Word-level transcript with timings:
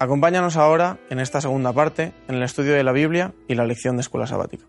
Acompáñanos 0.00 0.56
ahora 0.56 0.96
en 1.10 1.20
esta 1.20 1.42
segunda 1.42 1.74
parte 1.74 2.14
en 2.26 2.36
el 2.36 2.42
estudio 2.42 2.72
de 2.72 2.82
la 2.82 2.92
Biblia 2.92 3.34
y 3.48 3.54
la 3.54 3.66
lección 3.66 3.96
de 3.96 4.00
escuela 4.00 4.26
sabática. 4.26 4.64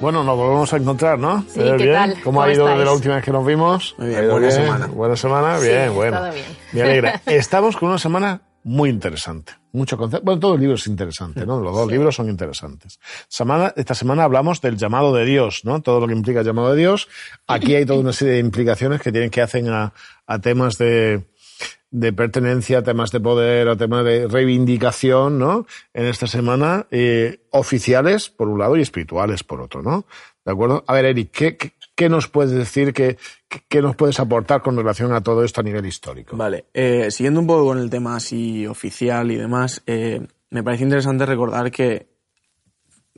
Bueno, 0.00 0.22
nos 0.24 0.36
volvemos 0.36 0.72
a 0.72 0.76
encontrar, 0.76 1.18
¿no? 1.18 1.44
Sí, 1.48 1.60
¿qué 1.78 1.92
tal? 1.92 2.12
¿Cómo, 2.14 2.24
¿Cómo 2.24 2.42
ha 2.42 2.52
ido 2.52 2.66
desde 2.66 2.84
la 2.84 2.92
última 2.92 3.14
vez 3.16 3.24
que 3.24 3.30
nos 3.32 3.46
vimos? 3.46 3.94
Muy 3.96 4.08
bien, 4.08 4.20
¿Ha 4.20 4.22
ido 4.24 4.32
buena 4.32 4.50
semana. 4.50 4.86
Buena 4.86 5.16
semana, 5.16 5.58
Sí, 5.58 5.68
bien, 5.68 5.94
bueno. 5.94 6.18
todo 6.18 6.32
bien. 6.32 6.44
Me 6.72 6.82
alegra. 6.82 7.20
Estamos 7.26 7.76
con 7.76 7.88
una 7.90 7.98
semana 7.98 8.40
muy 8.64 8.90
interesante. 8.90 9.52
Mucho 9.72 9.96
concepto. 9.96 10.24
Bueno, 10.24 10.40
todo 10.40 10.54
el 10.54 10.60
libro 10.60 10.76
es 10.76 10.86
interesante, 10.86 11.44
¿no? 11.44 11.60
Los 11.60 11.74
dos 11.74 11.90
libros 11.90 12.14
son 12.14 12.28
interesantes. 12.28 12.98
Semana, 13.28 13.72
esta 13.76 13.94
semana 13.94 14.24
hablamos 14.24 14.60
del 14.60 14.76
llamado 14.76 15.14
de 15.14 15.24
Dios, 15.24 15.64
¿no? 15.64 15.82
Todo 15.82 16.00
lo 16.00 16.06
que 16.06 16.14
implica 16.14 16.40
el 16.40 16.46
llamado 16.46 16.72
de 16.72 16.78
Dios. 16.78 17.08
Aquí 17.46 17.74
hay 17.74 17.84
toda 17.84 18.00
una 18.00 18.12
serie 18.12 18.34
de 18.34 18.40
implicaciones 18.40 19.00
que 19.00 19.12
tienen 19.12 19.30
que 19.30 19.42
hacen 19.42 19.68
a, 19.68 19.92
a 20.26 20.38
temas 20.38 20.78
de, 20.78 21.24
de 21.96 22.12
pertenencia, 22.12 22.78
a 22.78 22.82
temas 22.82 23.12
de 23.12 23.20
poder, 23.20 23.68
a 23.68 23.76
temas 23.76 24.04
de 24.04 24.26
reivindicación, 24.26 25.38
¿no? 25.38 25.64
En 25.92 26.06
esta 26.06 26.26
semana, 26.26 26.86
eh, 26.90 27.38
oficiales 27.50 28.30
por 28.30 28.48
un 28.48 28.58
lado 28.58 28.76
y 28.76 28.80
espirituales 28.82 29.44
por 29.44 29.60
otro, 29.60 29.80
¿no? 29.80 30.04
¿De 30.44 30.50
acuerdo? 30.50 30.82
A 30.88 30.92
ver, 30.94 31.04
Eric, 31.04 31.30
¿qué, 31.30 31.56
qué, 31.56 31.72
qué 31.94 32.08
nos 32.08 32.26
puedes 32.26 32.50
decir, 32.50 32.92
qué, 32.92 33.16
qué- 33.68 33.80
nos 33.80 33.94
puedes 33.94 34.18
aportar 34.18 34.60
con 34.60 34.76
relación 34.76 35.12
a 35.12 35.20
todo 35.20 35.44
esto 35.44 35.60
a 35.60 35.64
nivel 35.64 35.86
histórico? 35.86 36.36
Vale, 36.36 36.64
eh, 36.74 37.12
siguiendo 37.12 37.38
un 37.38 37.46
poco 37.46 37.66
con 37.66 37.78
el 37.78 37.88
tema 37.90 38.16
así 38.16 38.66
oficial 38.66 39.30
y 39.30 39.36
demás, 39.36 39.80
eh, 39.86 40.26
me 40.50 40.64
parece 40.64 40.82
interesante 40.82 41.24
recordar 41.26 41.70
que 41.70 42.08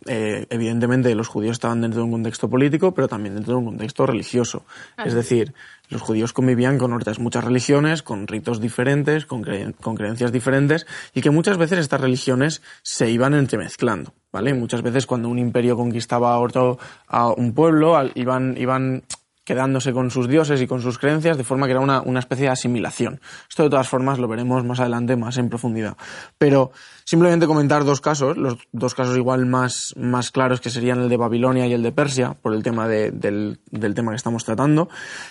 eh, 0.09 0.47
evidentemente 0.51 1.13
los 1.15 1.27
judíos 1.27 1.53
estaban 1.55 1.81
dentro 1.81 2.01
de 2.01 2.05
un 2.05 2.13
contexto 2.13 2.49
político, 2.49 2.93
pero 2.95 3.09
también 3.09 3.35
dentro 3.35 3.55
de 3.55 3.59
un 3.59 3.65
contexto 3.65 4.07
religioso. 4.07 4.65
Es 5.05 5.15
decir, 5.15 5.53
los 5.89 6.03
judíos 6.03 6.33
convivían 6.33 6.79
con 6.79 6.93
otras 6.93 7.19
muchas 7.19 7.45
religiones, 7.45 8.03
con 8.03 8.27
ritos 8.27 8.61
diferentes, 8.61 9.27
con, 9.27 9.45
con 9.81 9.95
creencias 9.95 10.33
diferentes, 10.33 10.87
y 11.15 11.21
que 11.21 11.31
muchas 11.31 11.57
veces 11.57 11.79
estas 11.79 12.01
religiones 12.01 12.63
se 12.83 13.11
iban 13.11 13.35
entremezclando. 13.35 14.13
¿Vale? 14.33 14.53
Muchas 14.53 14.83
veces 14.83 15.07
cuando 15.07 15.31
un 15.31 15.39
imperio 15.39 15.77
conquistaba 15.77 16.35
a 16.35 16.77
a 17.09 17.29
un 17.29 17.55
pueblo, 17.55 17.97
iban, 18.15 18.55
iban 18.59 19.05
quedándose 19.47 19.93
con 19.95 20.11
sus 20.11 20.29
dioses 20.29 20.61
y 20.61 20.67
con 20.67 20.83
sus 20.83 20.99
creencias, 20.99 21.39
de 21.39 21.45
forma 21.45 21.67
que 21.67 21.71
era 21.73 21.81
una, 21.81 22.03
una 22.03 22.19
especie 22.19 22.47
de 22.47 22.51
asimilación. 22.51 23.21
Esto 23.49 23.63
de 23.63 23.71
todas 23.71 23.89
formas 23.89 24.19
lo 24.19 24.29
veremos 24.29 24.65
más 24.65 24.81
adelante, 24.81 25.17
más 25.17 25.39
en 25.39 25.49
profundidad. 25.49 25.97
Pero 26.37 26.73
simplemente 27.05 27.47
comentar 27.47 27.85
dos 27.85 28.01
casos, 28.01 28.37
los 28.37 28.59
dos 28.73 28.95
casos 28.95 29.17
igual 29.17 29.47
más, 29.47 29.95
más 29.97 30.33
claros 30.33 30.61
que 30.61 30.69
serían 30.69 31.01
el 31.01 31.09
de 31.09 31.17
Babilonia 31.17 31.67
y 31.67 31.73
el 31.73 31.83
de 31.83 31.93
Persia, 31.93 32.35
por 32.43 32.53
el 32.53 32.63
tema 32.63 32.89
de- 32.89 33.13
del, 33.13 33.61
del 33.71 33.95
tema 33.95 34.11
que 34.11 34.17
estamos 34.17 34.45
tratando, 34.45 34.89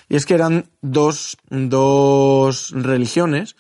y 0.10 0.16
es 0.16 0.26
que 0.26 0.34
eran 0.34 0.66
dos, 0.82 1.38
dos 1.50 2.72
religiones 2.74 3.58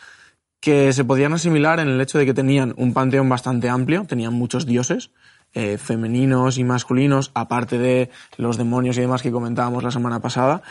que 0.61 0.93
se 0.93 1.03
podían 1.03 1.33
asimilar 1.33 1.79
en 1.79 1.89
el 1.89 1.99
hecho 2.01 2.17
de 2.17 2.25
que 2.25 2.33
tenían 2.33 2.73
un 2.77 2.93
panteón 2.93 3.27
bastante 3.29 3.69
amplio, 3.69 4.05
tenían 4.05 4.33
muchos 4.33 4.65
dioses, 4.65 5.11
eh, 5.55 5.77
femeninos 5.77 6.57
y 6.57 6.63
masculinos, 6.63 7.31
aparte 7.33 7.79
de 7.79 8.09
los 8.37 8.57
demonios 8.57 8.97
y 8.97 9.01
demás 9.01 9.21
que 9.21 9.31
comentábamos 9.31 9.83
la 9.83 9.91
semana 9.91 10.19
pasada, 10.19 10.61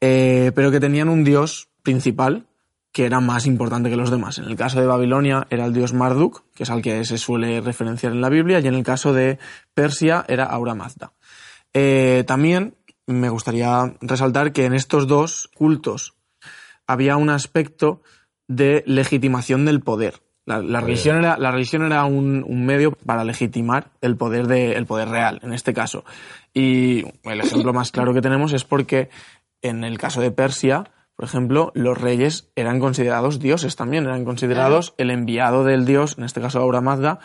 eh, 0.00 0.52
pero 0.54 0.70
que 0.70 0.80
tenían 0.80 1.08
un 1.08 1.24
dios 1.24 1.68
principal 1.82 2.46
que 2.92 3.06
era 3.06 3.20
más 3.20 3.46
importante 3.46 3.90
que 3.90 3.96
los 3.96 4.10
demás. 4.10 4.38
En 4.38 4.44
el 4.44 4.56
caso 4.56 4.80
de 4.80 4.86
Babilonia 4.86 5.46
era 5.50 5.64
el 5.64 5.72
dios 5.72 5.92
Marduk, 5.92 6.44
que 6.54 6.64
es 6.64 6.70
al 6.70 6.82
que 6.82 7.04
se 7.04 7.16
suele 7.16 7.60
referenciar 7.60 8.12
en 8.12 8.20
la 8.20 8.28
Biblia, 8.28 8.60
y 8.60 8.66
en 8.66 8.74
el 8.74 8.84
caso 8.84 9.12
de 9.12 9.38
Persia 9.72 10.24
era 10.28 10.44
Aura 10.44 10.74
Mazda. 10.74 11.12
Eh, 11.72 12.24
también 12.26 12.76
me 13.06 13.28
gustaría 13.28 13.94
resaltar 14.00 14.52
que 14.52 14.64
en 14.64 14.74
estos 14.74 15.06
dos 15.06 15.50
cultos 15.54 16.14
había 16.86 17.16
un 17.16 17.30
aspecto 17.30 18.02
de 18.48 18.82
legitimación 18.86 19.64
del 19.64 19.80
poder. 19.80 20.23
La, 20.46 20.60
la 20.60 20.80
religión 20.80 21.18
era, 21.18 21.38
la 21.38 21.50
religión 21.50 21.84
era 21.84 22.04
un, 22.04 22.44
un 22.46 22.66
medio 22.66 22.92
para 22.92 23.24
legitimar 23.24 23.88
el 24.02 24.16
poder, 24.16 24.46
de, 24.46 24.72
el 24.72 24.84
poder 24.84 25.08
real, 25.08 25.40
en 25.42 25.54
este 25.54 25.72
caso. 25.72 26.04
Y 26.52 27.04
el 27.22 27.40
ejemplo 27.40 27.72
más 27.72 27.90
claro 27.90 28.12
que 28.12 28.20
tenemos 28.20 28.52
es 28.52 28.64
porque 28.64 29.08
en 29.62 29.84
el 29.84 29.96
caso 29.96 30.20
de 30.20 30.30
Persia, 30.30 30.84
por 31.16 31.24
ejemplo, 31.24 31.72
los 31.74 31.98
reyes 31.98 32.50
eran 32.56 32.78
considerados 32.78 33.38
dioses 33.38 33.76
también, 33.76 34.04
eran 34.04 34.24
considerados 34.24 34.94
el 34.98 35.10
enviado 35.10 35.64
del 35.64 35.86
dios, 35.86 36.16
en 36.18 36.24
este 36.24 36.40
caso 36.40 36.60
Aura 36.60 36.82
Mazda, 36.82 37.20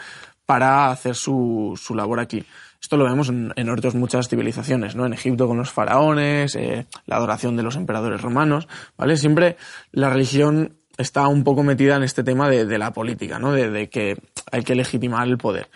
para 0.45 0.89
hacer 0.89 1.15
su, 1.15 1.77
su 1.79 1.95
labor 1.95 2.19
aquí. 2.19 2.45
Esto 2.81 2.95
lo 2.95 3.03
vemos 3.03 3.27
en, 3.27 3.51
en 3.57 3.69
otras 3.69 3.93
muchas 3.93 4.29
civilizaciones, 4.29 4.95
¿no? 4.95 5.05
En 5.05 5.11
Egipto 5.11 5.47
con 5.47 5.57
los 5.57 5.69
faraones, 5.69 6.55
eh, 6.55 6.87
la 7.05 7.17
adoración 7.17 7.57
de 7.57 7.63
los 7.63 7.75
emperadores 7.75 8.21
romanos, 8.21 8.69
¿vale? 8.97 9.17
Siempre 9.17 9.57
la 9.91 10.09
religión 10.09 10.78
está 10.99 11.27
un 11.27 11.43
poco 11.43 11.63
metida 11.63 11.95
en 11.95 12.03
este 12.03 12.23
tema 12.23 12.49
de, 12.49 12.77
la 12.77 12.91
política, 12.91 13.39
¿no? 13.39 13.53
De, 13.53 13.89
que 13.89 14.17
hay 14.51 14.63
que 14.63 14.75
legitimar 14.75 15.27
el 15.27 15.37
poder. 15.37 15.69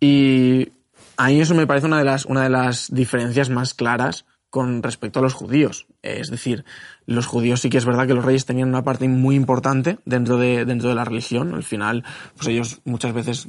Y 0.00 0.68
a 1.16 1.28
mí 1.28 1.40
eso 1.40 1.54
me 1.54 1.66
parece 1.66 1.86
una 1.86 1.98
de 1.98 2.04
las, 2.04 2.24
una 2.24 2.44
de 2.44 2.50
las 2.50 2.88
diferencias 2.90 3.50
más 3.50 3.74
claras 3.74 4.24
con 4.50 4.82
respecto 4.82 5.18
a 5.18 5.22
los 5.22 5.34
judíos. 5.34 5.86
Es 6.00 6.30
decir, 6.30 6.64
los 7.06 7.26
judíos 7.26 7.60
sí 7.60 7.68
que 7.68 7.76
es 7.76 7.84
verdad 7.84 8.06
que 8.06 8.14
los 8.14 8.24
reyes 8.24 8.46
tenían 8.46 8.68
una 8.68 8.84
parte 8.84 9.06
muy 9.08 9.34
importante 9.34 9.98
dentro 10.06 10.38
de, 10.38 10.64
dentro 10.64 10.88
de 10.88 10.94
la 10.94 11.04
religión. 11.04 11.54
Al 11.54 11.64
final, 11.64 12.04
pues 12.36 12.48
ellos 12.48 12.80
muchas 12.84 13.12
veces 13.12 13.48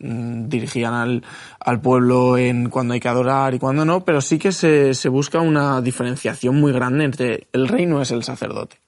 mm, 0.00 0.48
dirigían 0.48 0.94
al, 0.94 1.22
al 1.60 1.80
pueblo 1.80 2.38
en 2.38 2.70
cuando 2.70 2.94
hay 2.94 3.00
que 3.00 3.08
adorar 3.08 3.54
y 3.54 3.58
cuando 3.58 3.84
no, 3.84 4.04
pero 4.04 4.22
sí 4.22 4.38
que 4.38 4.50
se, 4.50 4.94
se 4.94 5.08
busca 5.10 5.40
una 5.40 5.82
diferenciación 5.82 6.58
muy 6.58 6.72
grande 6.72 7.04
entre 7.04 7.48
el 7.52 7.68
rey 7.68 7.84
no 7.84 8.00
es 8.00 8.10
el 8.10 8.24
sacerdote. 8.24 8.78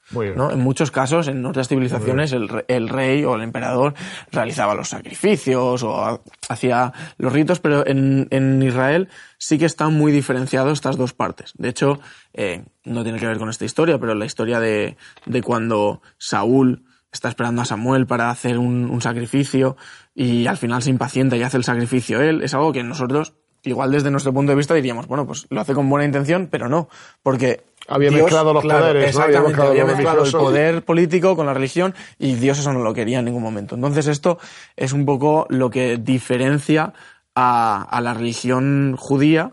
En 0.50 0.60
muchos 0.60 0.90
casos, 0.90 1.28
en 1.28 1.44
otras 1.46 1.68
civilizaciones, 1.68 2.32
el, 2.32 2.48
el 2.68 2.88
rey 2.88 3.24
o 3.24 3.34
el 3.34 3.42
emperador 3.42 3.94
realizaba 4.30 4.74
los 4.74 4.88
sacrificios 4.88 5.82
o 5.82 6.04
ha- 6.04 6.20
hacía 6.48 6.92
los 7.18 7.32
ritos, 7.32 7.60
pero 7.60 7.86
en, 7.86 8.28
en 8.30 8.62
Israel 8.62 9.08
sí 9.38 9.58
que 9.58 9.64
están 9.66 9.94
muy 9.94 10.12
diferenciados 10.12 10.72
estas 10.74 10.96
dos 10.96 11.12
partes. 11.14 11.52
De 11.56 11.68
hecho, 11.68 11.98
eh, 12.34 12.64
no 12.84 13.02
tiene 13.02 13.18
que 13.18 13.26
ver 13.26 13.38
con 13.38 13.48
esta 13.48 13.64
historia, 13.64 13.98
pero 13.98 14.14
la 14.14 14.24
historia 14.24 14.60
de, 14.60 14.96
de 15.26 15.42
cuando 15.42 16.02
Saúl 16.18 16.84
está 17.12 17.28
esperando 17.28 17.60
a 17.62 17.64
Samuel 17.66 18.06
para 18.06 18.30
hacer 18.30 18.58
un, 18.58 18.88
un 18.90 19.00
sacrificio 19.02 19.76
y 20.14 20.46
al 20.46 20.56
final 20.56 20.82
se 20.82 20.90
impacienta 20.90 21.36
y 21.36 21.42
hace 21.42 21.58
el 21.58 21.64
sacrificio 21.64 22.20
él, 22.22 22.42
es 22.42 22.54
algo 22.54 22.72
que 22.72 22.82
nosotros, 22.82 23.34
igual 23.64 23.92
desde 23.92 24.10
nuestro 24.10 24.32
punto 24.32 24.50
de 24.52 24.56
vista, 24.56 24.72
diríamos, 24.74 25.06
bueno, 25.08 25.26
pues 25.26 25.46
lo 25.50 25.60
hace 25.60 25.74
con 25.74 25.90
buena 25.90 26.06
intención, 26.06 26.48
pero 26.50 26.70
no, 26.70 26.88
porque 27.22 27.64
Había 27.88 28.10
Dios, 28.10 28.22
mezclado 28.22 28.52
los 28.54 28.62
claro, 28.62 28.80
poderes, 28.86 29.14
¿no? 29.14 29.22
Había 29.22 29.38
Exactamente, 29.38 29.48
mezclado 29.48 29.70
había 29.70 29.82
lo 29.82 29.86
mezclado 29.88 30.24
el 30.24 30.32
poder 30.32 30.84
político 30.84 31.36
con 31.36 31.46
la 31.46 31.54
religión 31.54 31.94
y 32.18 32.34
Dios 32.34 32.58
eso 32.58 32.72
no 32.72 32.80
lo 32.80 32.94
quería 32.94 33.18
en 33.18 33.24
ningún 33.26 33.42
momento. 33.42 33.74
Entonces 33.74 34.06
esto 34.06 34.38
es 34.76 34.92
un 34.92 35.04
poco 35.04 35.46
lo 35.50 35.70
que 35.70 35.96
diferencia 35.98 36.92
a, 37.34 37.82
a 37.82 38.00
la 38.00 38.14
religión 38.14 38.94
judía 38.98 39.52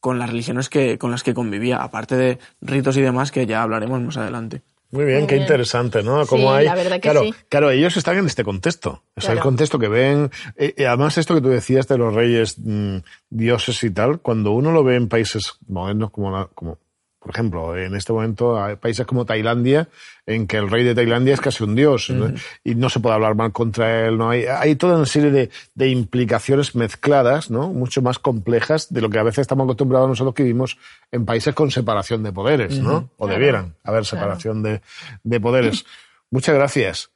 con 0.00 0.18
las 0.18 0.30
religiones 0.30 0.68
que, 0.68 0.98
con 0.98 1.10
las 1.10 1.22
que 1.22 1.34
convivía, 1.34 1.78
aparte 1.82 2.16
de 2.16 2.38
ritos 2.60 2.96
y 2.96 3.02
demás 3.02 3.30
que 3.32 3.46
ya 3.46 3.62
hablaremos 3.62 4.00
más 4.00 4.16
adelante. 4.16 4.62
Muy 4.92 5.04
bien, 5.04 5.18
Muy 5.20 5.26
qué 5.26 5.34
bien. 5.34 5.42
interesante, 5.46 6.02
¿no? 6.04 6.24
Como 6.26 6.48
Sí, 6.52 6.56
hay, 6.58 6.64
la 6.66 6.74
verdad 6.76 6.92
que 6.94 7.00
claro, 7.00 7.22
sí. 7.24 7.34
claro, 7.48 7.70
ellos 7.70 7.96
están 7.96 8.16
en 8.18 8.26
este 8.26 8.44
contexto. 8.44 9.02
Es 9.16 9.24
el 9.24 9.32
Claro. 9.32 9.42
contexto 9.42 9.78
que 9.80 9.88
ven. 9.88 10.30
eh, 10.56 10.74
y 10.76 10.84
además, 10.84 11.18
esto 11.18 11.34
que 11.34 11.40
tú 11.40 11.48
decías 11.48 11.88
de 11.88 11.98
los 11.98 12.14
reyes, 12.14 12.54
mm, 12.58 12.98
dioses 13.28 13.82
y 13.82 13.90
tal, 13.90 14.20
cuando 14.20 14.52
uno 14.52 14.70
lo 14.70 14.84
ve 14.84 14.94
en 14.94 15.08
países 15.08 15.54
modernos 15.66 16.12
como, 16.12 16.30
la- 16.30 16.48
como 16.54 16.78
por 17.26 17.34
ejemplo, 17.34 17.76
en 17.76 17.96
este 17.96 18.12
momento 18.12 18.62
hay 18.62 18.76
países 18.76 19.04
como 19.04 19.24
Tailandia, 19.24 19.88
en 20.26 20.46
que 20.46 20.58
el 20.58 20.70
rey 20.70 20.84
de 20.84 20.94
Tailandia 20.94 21.34
es 21.34 21.40
casi 21.40 21.64
un 21.64 21.74
dios 21.74 22.08
¿no? 22.08 22.32
y 22.62 22.76
no 22.76 22.88
se 22.88 23.00
puede 23.00 23.16
hablar 23.16 23.34
mal 23.34 23.50
contra 23.50 24.06
él. 24.06 24.16
No 24.16 24.30
hay, 24.30 24.44
hay 24.44 24.76
toda 24.76 24.94
una 24.94 25.06
serie 25.06 25.32
de, 25.32 25.50
de 25.74 25.88
implicaciones 25.88 26.76
mezcladas, 26.76 27.50
¿no? 27.50 27.70
Mucho 27.70 28.00
más 28.00 28.20
complejas 28.20 28.94
de 28.94 29.00
lo 29.00 29.10
que 29.10 29.18
a 29.18 29.24
veces 29.24 29.40
estamos 29.40 29.64
acostumbrados 29.64 30.08
nosotros 30.08 30.36
que 30.36 30.44
vivimos 30.44 30.78
en 31.10 31.24
países 31.24 31.52
con 31.52 31.72
separación 31.72 32.22
de 32.22 32.32
poderes, 32.32 32.78
¿no? 32.78 33.10
O 33.16 33.26
debieran 33.26 33.74
haber 33.82 34.04
separación 34.04 34.62
de, 34.62 34.80
de 35.24 35.40
poderes. 35.40 35.84
Muchas 36.30 36.54
gracias. 36.54 37.10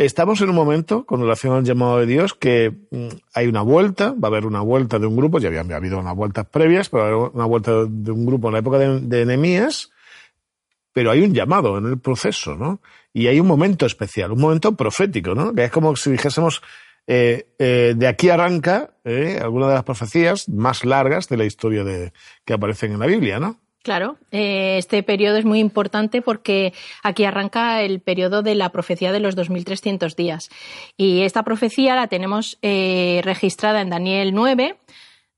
Estamos 0.00 0.40
en 0.40 0.48
un 0.48 0.54
momento, 0.54 1.04
con 1.04 1.20
relación 1.20 1.52
al 1.52 1.62
llamado 1.62 1.98
de 1.98 2.06
Dios, 2.06 2.32
que 2.32 2.72
mm, 2.90 3.08
hay 3.34 3.48
una 3.48 3.60
vuelta, 3.60 4.12
va 4.12 4.28
a 4.28 4.30
haber 4.30 4.46
una 4.46 4.62
vuelta 4.62 4.98
de 4.98 5.06
un 5.06 5.14
grupo, 5.14 5.38
ya 5.38 5.48
había, 5.48 5.60
habido 5.76 5.98
unas 5.98 6.16
vueltas 6.16 6.46
previas, 6.46 6.88
pero 6.88 7.02
va 7.02 7.08
a 7.08 7.12
haber 7.12 7.30
una 7.34 7.44
vuelta 7.44 7.84
de 7.86 8.10
un 8.10 8.24
grupo 8.24 8.48
en 8.48 8.54
la 8.54 8.60
época 8.60 8.78
de, 8.78 9.00
de 9.00 9.20
Enemías, 9.20 9.90
pero 10.94 11.10
hay 11.10 11.20
un 11.20 11.34
llamado 11.34 11.76
en 11.76 11.84
el 11.84 11.98
proceso, 11.98 12.56
¿no? 12.56 12.80
Y 13.12 13.26
hay 13.26 13.40
un 13.40 13.46
momento 13.46 13.84
especial, 13.84 14.32
un 14.32 14.40
momento 14.40 14.74
profético, 14.74 15.34
¿no? 15.34 15.52
Que 15.52 15.64
es 15.64 15.70
como 15.70 15.94
si 15.96 16.12
dijésemos, 16.12 16.62
eh, 17.06 17.48
eh, 17.58 17.92
de 17.94 18.06
aquí 18.06 18.30
arranca 18.30 18.94
eh, 19.04 19.38
alguna 19.42 19.68
de 19.68 19.74
las 19.74 19.84
profecías 19.84 20.48
más 20.48 20.82
largas 20.86 21.28
de 21.28 21.36
la 21.36 21.44
historia 21.44 21.84
de, 21.84 22.14
que 22.46 22.54
aparecen 22.54 22.92
en 22.92 23.00
la 23.00 23.06
Biblia, 23.06 23.38
¿no? 23.38 23.60
Claro, 23.82 24.18
eh, 24.30 24.76
este 24.76 25.02
periodo 25.02 25.38
es 25.38 25.46
muy 25.46 25.58
importante 25.58 26.20
porque 26.20 26.74
aquí 27.02 27.24
arranca 27.24 27.80
el 27.82 28.00
periodo 28.00 28.42
de 28.42 28.54
la 28.54 28.68
profecía 28.68 29.10
de 29.10 29.20
los 29.20 29.36
2300 29.36 30.16
días. 30.16 30.50
Y 30.98 31.22
esta 31.22 31.44
profecía 31.44 31.96
la 31.96 32.06
tenemos 32.06 32.58
eh, 32.60 33.22
registrada 33.24 33.80
en 33.80 33.88
Daniel 33.88 34.34
9, 34.34 34.76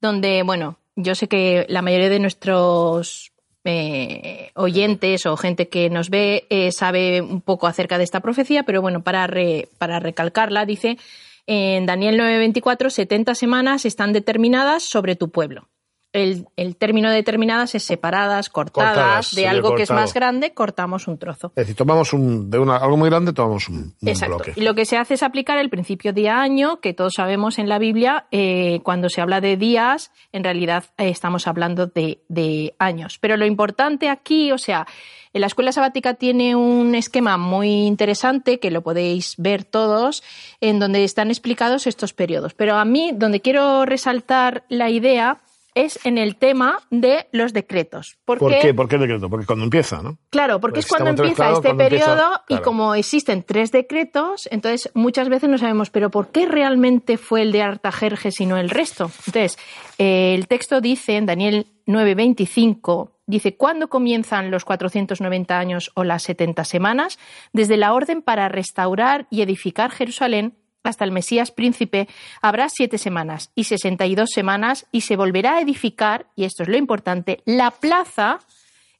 donde, 0.00 0.42
bueno, 0.42 0.76
yo 0.96 1.14
sé 1.14 1.28
que 1.28 1.66
la 1.68 1.82
mayoría 1.82 2.08
de 2.08 2.18
nuestros 2.18 3.30
eh, 3.62 4.50
oyentes 4.56 5.24
o 5.26 5.36
gente 5.36 5.68
que 5.68 5.88
nos 5.88 6.10
ve 6.10 6.44
sabe 6.72 7.20
un 7.20 7.42
poco 7.42 7.68
acerca 7.68 7.96
de 7.96 8.04
esta 8.04 8.18
profecía, 8.18 8.64
pero 8.64 8.82
bueno, 8.82 9.04
para, 9.04 9.30
para 9.78 10.00
recalcarla, 10.00 10.66
dice 10.66 10.98
en 11.46 11.86
Daniel 11.86 12.18
9:24, 12.18 12.90
70 12.90 13.36
semanas 13.36 13.84
están 13.84 14.12
determinadas 14.12 14.82
sobre 14.82 15.14
tu 15.14 15.30
pueblo 15.30 15.68
el, 16.12 16.46
el, 16.56 16.76
término 16.76 17.10
determinadas 17.10 17.74
es 17.74 17.82
separadas, 17.82 18.48
cortadas, 18.48 19.34
de 19.34 19.48
algo 19.48 19.74
que 19.74 19.82
es 19.82 19.90
más 19.90 20.12
grande, 20.14 20.52
cortamos 20.52 21.08
un 21.08 21.18
trozo. 21.18 21.48
Es 21.56 21.62
decir, 21.62 21.76
tomamos 21.76 22.12
un, 22.12 22.50
de 22.50 22.58
una, 22.58 22.76
algo 22.76 22.96
muy 22.96 23.08
grande, 23.08 23.32
tomamos 23.32 23.68
un, 23.68 23.94
un 24.00 24.08
Exacto. 24.08 24.36
bloque. 24.36 24.52
Y 24.56 24.62
lo 24.62 24.74
que 24.74 24.84
se 24.84 24.96
hace 24.96 25.14
es 25.14 25.22
aplicar 25.22 25.58
el 25.58 25.70
principio 25.70 26.12
día-año, 26.12 26.80
que 26.80 26.92
todos 26.92 27.14
sabemos 27.16 27.58
en 27.58 27.68
la 27.68 27.78
Biblia, 27.78 28.26
eh, 28.30 28.80
cuando 28.82 29.08
se 29.08 29.20
habla 29.20 29.40
de 29.40 29.56
días, 29.56 30.12
en 30.32 30.44
realidad 30.44 30.84
eh, 30.98 31.08
estamos 31.08 31.46
hablando 31.46 31.86
de, 31.86 32.22
de 32.28 32.74
años. 32.78 33.18
Pero 33.18 33.36
lo 33.36 33.46
importante 33.46 34.08
aquí, 34.08 34.52
o 34.52 34.58
sea, 34.58 34.86
en 35.32 35.40
la 35.40 35.46
escuela 35.46 35.72
sabática 35.72 36.14
tiene 36.14 36.54
un 36.54 36.94
esquema 36.94 37.38
muy 37.38 37.86
interesante 37.86 38.60
que 38.60 38.70
lo 38.70 38.82
podéis 38.82 39.34
ver 39.38 39.64
todos, 39.64 40.22
en 40.60 40.78
donde 40.78 41.04
están 41.04 41.28
explicados 41.28 41.86
estos 41.86 42.12
periodos. 42.12 42.52
Pero 42.52 42.76
a 42.76 42.84
mí, 42.84 43.12
donde 43.14 43.40
quiero 43.40 43.86
resaltar 43.86 44.64
la 44.68 44.90
idea, 44.90 45.40
es 45.74 45.98
en 46.04 46.18
el 46.18 46.36
tema 46.36 46.80
de 46.90 47.28
los 47.32 47.52
decretos. 47.52 48.18
¿Por 48.24 48.38
qué? 48.38 48.74
¿Por 48.74 48.88
qué 48.88 48.96
el 48.96 49.02
decreto? 49.02 49.30
Porque 49.30 49.46
cuando 49.46 49.64
empieza, 49.64 50.02
¿no? 50.02 50.18
Claro, 50.30 50.60
porque 50.60 50.76
pues 50.76 50.86
es 50.86 50.90
cuando 50.90 51.10
empieza 51.10 51.50
este 51.50 51.62
cuando 51.62 51.78
periodo 51.78 52.12
empieza, 52.12 52.44
claro. 52.46 52.60
y 52.60 52.64
como 52.64 52.94
existen 52.94 53.42
tres 53.42 53.72
decretos, 53.72 54.48
entonces 54.50 54.90
muchas 54.94 55.28
veces 55.28 55.48
no 55.48 55.58
sabemos, 55.58 55.90
pero 55.90 56.10
¿por 56.10 56.28
qué 56.28 56.46
realmente 56.46 57.16
fue 57.16 57.42
el 57.42 57.52
de 57.52 57.62
Artajerjes 57.62 58.40
y 58.40 58.46
no 58.46 58.56
el 58.56 58.70
resto? 58.70 59.10
Entonces, 59.26 59.58
eh, 59.98 60.34
el 60.34 60.46
texto 60.48 60.80
dice 60.80 61.16
en 61.16 61.26
Daniel 61.26 61.66
9:25, 61.86 63.12
dice, 63.26 63.56
¿cuándo 63.56 63.88
comienzan 63.88 64.50
los 64.50 64.64
490 64.64 65.58
años 65.58 65.90
o 65.94 66.04
las 66.04 66.22
70 66.24 66.64
semanas? 66.64 67.18
Desde 67.52 67.76
la 67.76 67.94
orden 67.94 68.22
para 68.22 68.48
restaurar 68.48 69.26
y 69.30 69.42
edificar 69.42 69.90
Jerusalén 69.90 70.54
hasta 70.82 71.04
el 71.04 71.12
Mesías 71.12 71.50
príncipe 71.50 72.08
habrá 72.40 72.68
siete 72.68 72.98
semanas 72.98 73.50
y 73.54 73.64
sesenta 73.64 74.06
y 74.06 74.14
dos 74.14 74.30
semanas 74.30 74.86
y 74.92 75.02
se 75.02 75.16
volverá 75.16 75.56
a 75.56 75.60
edificar, 75.60 76.26
y 76.36 76.44
esto 76.44 76.62
es 76.62 76.68
lo 76.68 76.76
importante, 76.76 77.42
la 77.44 77.70
plaza 77.70 78.40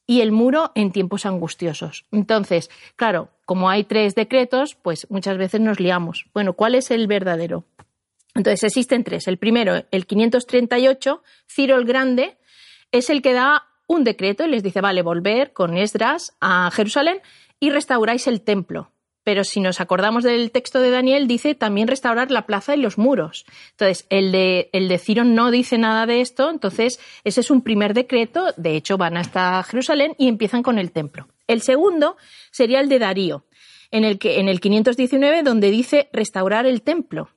y 0.07 0.21
el 0.21 0.33
muro 0.33 0.73
en 0.75 0.93
tiempos 0.93 1.27
angustiosos. 1.27 2.05
Entonces, 2.13 2.71
claro, 2.97 3.31
como 3.45 3.71
hay 3.71 3.85
tres 3.85 4.15
decretos, 4.15 4.75
pues 4.75 5.07
muchas 5.11 5.39
veces 5.39 5.61
nos 5.61 5.81
liamos. 5.81 6.27
Bueno, 6.35 6.55
¿cuál 6.55 6.75
es 6.75 6.91
el 6.91 7.07
verdadero? 7.07 7.65
Entonces, 8.35 8.65
existen 8.65 9.05
tres. 9.05 9.29
El 9.29 9.39
primero, 9.39 9.85
el 9.91 10.07
538, 10.07 11.23
Ciro 11.47 11.77
el 11.77 11.85
Grande, 11.85 12.37
es 12.91 13.11
el 13.11 13.23
que 13.23 13.33
da 13.33 13.67
un 13.87 14.05
decreto 14.05 14.45
y 14.45 14.49
les 14.49 14.63
dice, 14.63 14.81
vale, 14.81 15.03
volver 15.03 15.53
con 15.53 15.77
Esdras 15.77 16.35
a 16.41 16.71
Jerusalén 16.71 17.21
y 17.61 17.71
restauráis 17.71 18.27
el 18.27 18.41
templo. 18.41 18.91
Pero 19.25 19.45
si 19.45 19.61
nos 19.61 19.81
acordamos 19.81 20.25
del 20.25 20.51
texto 20.51 20.81
de 20.81 20.91
Daniel, 20.91 21.29
dice 21.29 21.55
también 21.55 21.89
restaurar 21.89 22.31
la 22.31 22.47
plaza 22.47 22.75
y 22.75 22.81
los 22.81 22.99
muros. 22.99 23.45
Entonces, 23.71 24.07
el 24.11 24.33
de, 24.33 24.69
el 24.73 24.99
Ciro 24.99 25.25
no 25.25 25.51
dice 25.51 25.79
nada 25.79 26.07
de 26.07 26.21
esto, 26.21 26.51
entonces 26.51 26.99
ese 27.25 27.41
es 27.41 27.51
un 27.51 27.63
primer 27.63 27.95
decreto, 27.95 28.53
de 28.57 28.77
hecho 28.77 28.99
van 28.99 29.17
hasta 29.17 29.63
Jerusalén 29.63 30.15
y 30.19 30.29
empiezan 30.29 30.63
con 30.63 30.79
el 30.79 30.91
templo. 30.91 31.29
El 31.47 31.63
segundo 31.63 32.17
sería 32.51 32.81
el 32.81 32.89
de 32.89 32.99
Darío, 32.99 33.45
en 33.91 34.05
el, 34.05 34.19
que, 34.19 34.41
en 34.41 34.49
el 34.49 34.61
519, 34.61 35.43
donde 35.43 35.71
dice 35.71 36.09
restaurar 36.13 36.67
el 36.67 36.83
templo. 36.83 37.29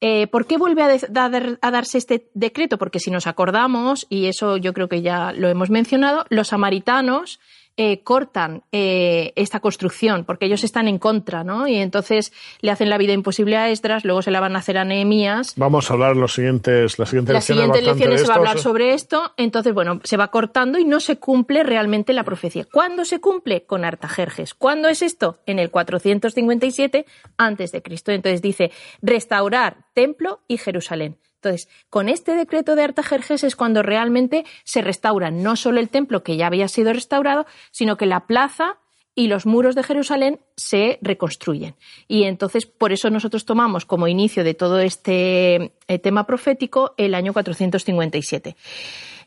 Eh, 0.00 0.26
¿Por 0.26 0.46
qué 0.46 0.58
vuelve 0.58 0.82
a, 0.82 0.88
a, 0.90 1.70
darse 1.70 1.96
este 1.96 2.28
decreto? 2.34 2.76
Porque 2.76 3.00
si 3.00 3.10
nos 3.10 3.26
acordamos, 3.26 4.06
y 4.10 4.26
eso 4.26 4.58
yo 4.58 4.74
creo 4.74 4.88
que 4.88 5.00
ya 5.00 5.32
lo 5.32 5.48
hemos 5.48 5.70
mencionado, 5.70 6.26
los 6.28 6.48
samaritanos 6.48 7.40
eh, 7.76 8.02
cortan 8.02 8.62
eh, 8.72 9.32
esta 9.36 9.60
construcción 9.60 10.24
porque 10.24 10.46
ellos 10.46 10.64
están 10.64 10.88
en 10.88 10.98
contra, 10.98 11.44
¿no? 11.44 11.68
Y 11.68 11.76
entonces 11.76 12.32
le 12.60 12.70
hacen 12.70 12.88
la 12.88 12.98
vida 12.98 13.12
imposible 13.12 13.56
a 13.56 13.68
Esdras, 13.68 14.04
luego 14.04 14.22
se 14.22 14.30
la 14.30 14.40
van 14.40 14.56
a 14.56 14.60
hacer 14.60 14.78
a 14.78 14.84
Nehemías. 14.84 15.54
Vamos 15.56 15.90
a 15.90 15.94
hablar 15.94 16.16
los 16.16 16.34
siguientes, 16.34 16.98
las 16.98 17.10
siguientes 17.10 17.34
las 17.34 17.44
siguientes 17.44 17.84
lecciones 17.84 18.22
se 18.22 18.28
va 18.28 18.34
a 18.34 18.36
hablar 18.38 18.58
sobre 18.58 18.94
esto, 18.94 19.32
entonces 19.36 19.74
bueno, 19.74 20.00
se 20.04 20.16
va 20.16 20.28
cortando 20.28 20.78
y 20.78 20.84
no 20.84 21.00
se 21.00 21.18
cumple 21.18 21.62
realmente 21.64 22.12
la 22.12 22.24
profecía. 22.24 22.66
¿Cuándo 22.70 23.04
se 23.04 23.20
cumple? 23.20 23.64
Con 23.64 23.84
Artajerjes. 23.84 24.54
¿Cuándo 24.54 24.88
es 24.88 25.02
esto? 25.02 25.38
En 25.46 25.58
el 25.58 25.70
457 25.70 27.04
antes 27.36 27.72
de 27.72 27.82
Cristo. 27.82 28.12
Entonces 28.12 28.42
dice 28.42 28.70
restaurar 29.02 29.84
templo 29.94 30.40
y 30.48 30.58
Jerusalén. 30.58 31.18
Entonces, 31.46 31.68
con 31.90 32.08
este 32.08 32.34
decreto 32.34 32.74
de 32.74 32.82
Artajerjes 32.82 33.44
es 33.44 33.54
cuando 33.54 33.82
realmente 33.82 34.44
se 34.64 34.82
restaura 34.82 35.30
no 35.30 35.54
solo 35.54 35.78
el 35.78 35.88
templo 35.88 36.24
que 36.24 36.36
ya 36.36 36.48
había 36.48 36.66
sido 36.66 36.92
restaurado, 36.92 37.46
sino 37.70 37.96
que 37.96 38.06
la 38.06 38.26
plaza 38.26 38.78
y 39.14 39.28
los 39.28 39.46
muros 39.46 39.76
de 39.76 39.84
Jerusalén 39.84 40.40
se 40.56 40.98
reconstruyen. 41.02 41.76
Y 42.08 42.24
entonces, 42.24 42.66
por 42.66 42.92
eso 42.92 43.10
nosotros 43.10 43.44
tomamos 43.44 43.86
como 43.86 44.08
inicio 44.08 44.42
de 44.42 44.54
todo 44.54 44.80
este 44.80 45.72
eh, 45.88 45.98
tema 46.00 46.26
profético 46.26 46.94
el 46.98 47.14
año 47.14 47.32
457. 47.32 48.56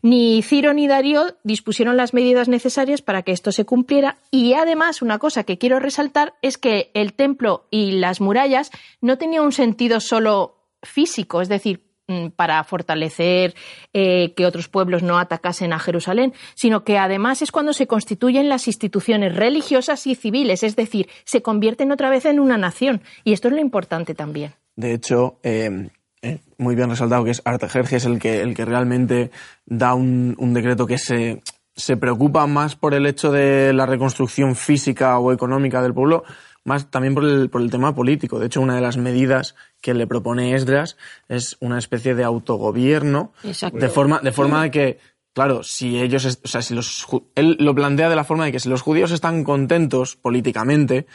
Ni 0.02 0.44
Ciro 0.44 0.74
ni 0.74 0.88
Darío 0.88 1.38
dispusieron 1.44 1.98
las 1.98 2.14
medidas 2.14 2.50
necesarias 2.50 3.02
para 3.02 3.24
que 3.24 3.32
esto 3.32 3.52
se 3.52 3.66
cumpliera 3.66 4.18
y 4.32 4.54
además 4.54 5.02
una 5.02 5.20
cosa 5.20 5.44
que 5.44 5.58
quiero 5.58 5.80
resaltar 5.80 6.36
es 6.42 6.58
que 6.58 6.92
el 6.94 7.14
templo 7.14 7.66
y 7.72 7.94
las 7.94 8.22
murallas 8.22 8.72
no 9.02 9.18
tenían 9.18 9.44
un 9.44 9.52
sentido 9.52 10.00
solo 10.00 10.60
físico, 10.84 11.42
es 11.42 11.50
decir, 11.50 11.89
para 12.36 12.64
fortalecer 12.64 13.56
eh, 13.94 14.34
que 14.36 14.46
otros 14.46 14.68
pueblos 14.68 15.04
no 15.04 15.20
atacasen 15.20 15.74
a 15.74 15.80
Jerusalén, 15.80 16.34
sino 16.56 16.84
que 16.84 16.98
además 16.98 17.42
es 17.42 17.52
cuando 17.52 17.74
se 17.74 17.88
constituyen 17.88 18.50
las 18.50 18.68
instituciones 18.68 19.36
religiosas 19.36 20.08
y 20.08 20.16
civiles, 20.16 20.64
es 20.64 20.76
decir, 20.76 21.08
se 21.24 21.42
convierten 21.42 21.92
otra 21.92 22.10
vez 22.10 22.26
en 22.26 22.40
una 22.40 22.58
nación. 22.58 23.02
Y 23.24 23.34
esto 23.34 23.48
es 23.48 23.54
lo 23.54 23.62
importante 23.62 24.16
también. 24.16 24.54
De 24.76 24.94
hecho, 24.94 25.40
eh, 25.44 25.90
eh, 26.22 26.40
muy 26.58 26.76
bien 26.76 26.90
resaltado 26.90 27.24
que 27.24 27.32
es 27.32 27.42
Artajerjes 27.46 28.06
el 28.06 28.20
que, 28.20 28.42
el 28.42 28.54
que 28.54 28.66
realmente 28.66 29.32
da 29.66 29.94
un, 29.94 30.36
un 30.38 30.54
decreto 30.54 30.86
que 30.86 30.98
se, 30.98 31.42
se 31.76 31.98
preocupa 31.98 32.46
más 32.48 32.76
por 32.76 32.94
el 32.94 33.06
hecho 33.06 33.32
de 33.32 33.74
la 33.74 33.86
reconstrucción 33.86 34.56
física 34.56 35.18
o 35.20 35.32
económica 35.32 35.82
del 35.82 35.94
pueblo, 35.94 36.24
más 36.66 36.92
también 36.92 37.16
por 37.16 37.24
el, 37.24 37.50
por 37.50 37.62
el 37.62 37.72
tema 37.72 37.96
político. 37.96 38.40
De 38.40 38.48
hecho, 38.48 38.62
una 38.62 38.76
de 38.76 38.82
las 38.82 38.98
medidas 38.98 39.56
que 39.82 39.94
le 39.94 40.08
propone 40.08 40.56
Esdras 40.56 40.98
es 41.28 41.58
una 41.60 41.80
especie 41.80 42.16
de 42.16 42.24
autogobierno, 42.24 43.34
Exacto. 43.44 43.78
de 43.80 43.90
forma, 43.90 44.20
de 44.20 44.32
forma 44.32 44.64
de 44.64 44.72
que, 44.72 45.00
claro, 45.34 45.64
si 45.64 46.00
ellos, 46.00 46.40
o 46.44 46.48
sea, 46.48 46.62
si 46.62 46.74
los, 46.74 47.08
él 47.36 47.58
lo 47.60 47.74
plantea 47.76 48.10
de 48.10 48.16
la 48.16 48.24
forma 48.24 48.46
de 48.46 48.52
que 48.52 48.60
si 48.60 48.70
los 48.70 48.82
judíos 48.82 49.12
están 49.12 49.44
contentos 49.44 50.16
políticamente, 50.16 51.08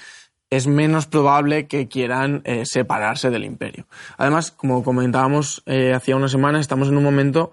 es 0.50 0.66
menos 0.66 1.06
probable 1.06 1.66
que 1.66 1.88
quieran 1.88 2.42
eh, 2.44 2.64
separarse 2.64 3.30
del 3.30 3.44
imperio. 3.44 3.86
Además, 4.16 4.50
como 4.50 4.84
comentábamos 4.84 5.62
eh, 5.66 5.92
hacía 5.92 6.16
una 6.16 6.28
semana, 6.28 6.60
estamos 6.60 6.88
en 6.88 6.96
un 6.96 7.04
momento 7.04 7.52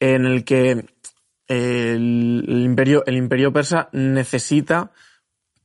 en 0.00 0.24
el 0.24 0.44
que 0.44 0.86
el, 1.48 2.44
el 2.48 2.62
imperio, 2.64 3.04
el 3.06 3.16
imperio 3.16 3.52
persa 3.52 3.88
necesita 3.92 4.92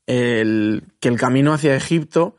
el, 0.07 0.83
que 0.99 1.09
el 1.09 1.19
camino 1.19 1.53
hacia 1.53 1.75
Egipto 1.75 2.35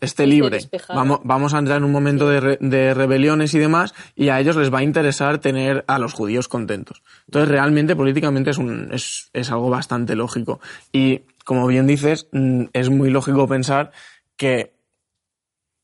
esté 0.00 0.26
libre. 0.26 0.60
Vamos, 0.88 1.20
vamos 1.24 1.54
a 1.54 1.58
entrar 1.58 1.78
en 1.78 1.84
un 1.84 1.92
momento 1.92 2.28
de, 2.28 2.40
re, 2.40 2.58
de, 2.60 2.94
rebeliones 2.94 3.54
y 3.54 3.58
demás, 3.58 3.94
y 4.14 4.28
a 4.28 4.40
ellos 4.40 4.56
les 4.56 4.72
va 4.72 4.78
a 4.78 4.82
interesar 4.82 5.38
tener 5.38 5.84
a 5.86 5.98
los 5.98 6.12
judíos 6.12 6.48
contentos. 6.48 7.02
Entonces, 7.26 7.48
realmente, 7.48 7.96
políticamente 7.96 8.50
es, 8.50 8.58
un, 8.58 8.88
es, 8.92 9.30
es 9.32 9.50
algo 9.50 9.70
bastante 9.70 10.16
lógico. 10.16 10.60
Y, 10.92 11.22
como 11.44 11.66
bien 11.66 11.86
dices, 11.86 12.28
mm, 12.32 12.64
es 12.72 12.90
muy 12.90 13.10
lógico 13.10 13.46
pensar 13.46 13.92
que 14.36 14.72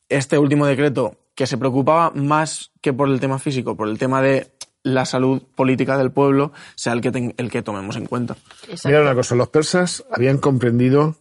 este 0.08 0.38
último 0.38 0.66
decreto, 0.66 1.18
que 1.35 1.46
se 1.46 1.58
preocupaba 1.58 2.11
más 2.12 2.73
que 2.80 2.92
por 2.92 3.08
el 3.08 3.20
tema 3.20 3.38
físico, 3.38 3.76
por 3.76 3.88
el 3.88 3.99
tema 3.99 4.23
de 4.23 4.56
la 4.87 5.05
salud 5.05 5.43
política 5.57 5.99
del 5.99 6.12
pueblo 6.12 6.52
sea 6.76 6.93
el 6.93 7.00
que, 7.00 7.35
el 7.37 7.50
que 7.50 7.62
tomemos 7.62 7.97
en 7.97 8.07
cuenta. 8.07 8.37
Mira 8.85 9.02
una 9.02 9.16
cosa, 9.16 9.35
los 9.35 9.49
persas 9.49 10.05
habían 10.12 10.38
comprendido, 10.38 11.16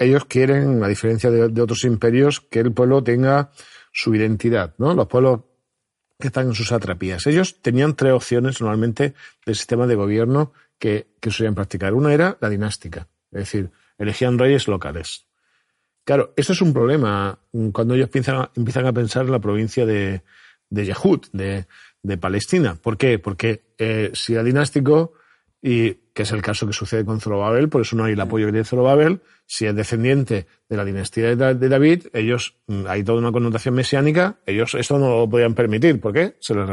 ellos 0.00 0.24
quieren, 0.24 0.82
a 0.82 0.88
diferencia 0.88 1.30
de, 1.30 1.48
de, 1.48 1.62
otros 1.62 1.84
imperios, 1.84 2.40
que 2.40 2.58
el 2.58 2.72
pueblo 2.72 3.04
tenga 3.04 3.52
su 3.92 4.16
identidad, 4.16 4.74
¿no? 4.78 4.94
Los 4.94 5.06
pueblos 5.06 5.42
que 6.18 6.26
están 6.26 6.48
en 6.48 6.54
sus 6.54 6.72
atrapías. 6.72 7.24
Ellos 7.28 7.62
tenían 7.62 7.94
tres 7.94 8.12
opciones 8.12 8.60
normalmente 8.60 9.14
del 9.46 9.54
sistema 9.54 9.86
de 9.86 9.94
gobierno 9.94 10.52
que, 10.80 11.06
que 11.20 11.30
solían 11.30 11.54
practicar. 11.54 11.94
Una 11.94 12.12
era 12.12 12.36
la 12.40 12.48
dinástica, 12.48 13.06
es 13.30 13.38
decir, 13.38 13.70
elegían 13.96 14.40
reyes 14.40 14.66
locales. 14.66 15.26
Claro, 16.02 16.34
esto 16.36 16.52
es 16.52 16.60
un 16.60 16.72
problema 16.72 17.38
cuando 17.72 17.94
ellos 17.94 18.06
empiezan, 18.06 18.48
empiezan 18.56 18.86
a 18.86 18.92
pensar 18.92 19.24
en 19.24 19.32
la 19.32 19.38
provincia 19.38 19.86
de, 19.86 20.22
de 20.68 20.84
Yehud, 20.84 21.26
de, 21.32 21.66
de 22.04 22.16
Palestina. 22.18 22.76
¿Por 22.80 22.96
qué? 22.96 23.18
Porque 23.18 23.62
eh, 23.78 24.12
si 24.14 24.34
era 24.34 24.44
dinástico, 24.44 25.14
y 25.60 25.94
que 26.12 26.24
es 26.24 26.30
el 26.32 26.42
caso 26.42 26.66
que 26.66 26.74
sucede 26.74 27.06
con 27.06 27.20
Zorobabel, 27.20 27.70
por 27.70 27.80
eso 27.80 27.96
no 27.96 28.04
hay 28.04 28.12
el 28.12 28.20
apoyo 28.20 28.46
que 28.46 28.52
tiene 28.52 28.66
Zorobabel, 28.66 29.20
si 29.46 29.64
es 29.64 29.74
descendiente 29.74 30.46
de 30.68 30.76
la 30.76 30.84
dinastía 30.84 31.34
de 31.34 31.68
David, 31.68 32.08
ellos, 32.12 32.56
mm, 32.66 32.84
hay 32.86 33.02
toda 33.02 33.18
una 33.18 33.32
connotación 33.32 33.74
mesiánica, 33.74 34.36
ellos 34.44 34.74
esto 34.74 34.98
no 34.98 35.20
lo 35.20 35.28
podían 35.28 35.54
permitir, 35.54 35.98
¿por 36.00 36.12
qué? 36.12 36.36
Se 36.38 36.54
les, 36.54 36.68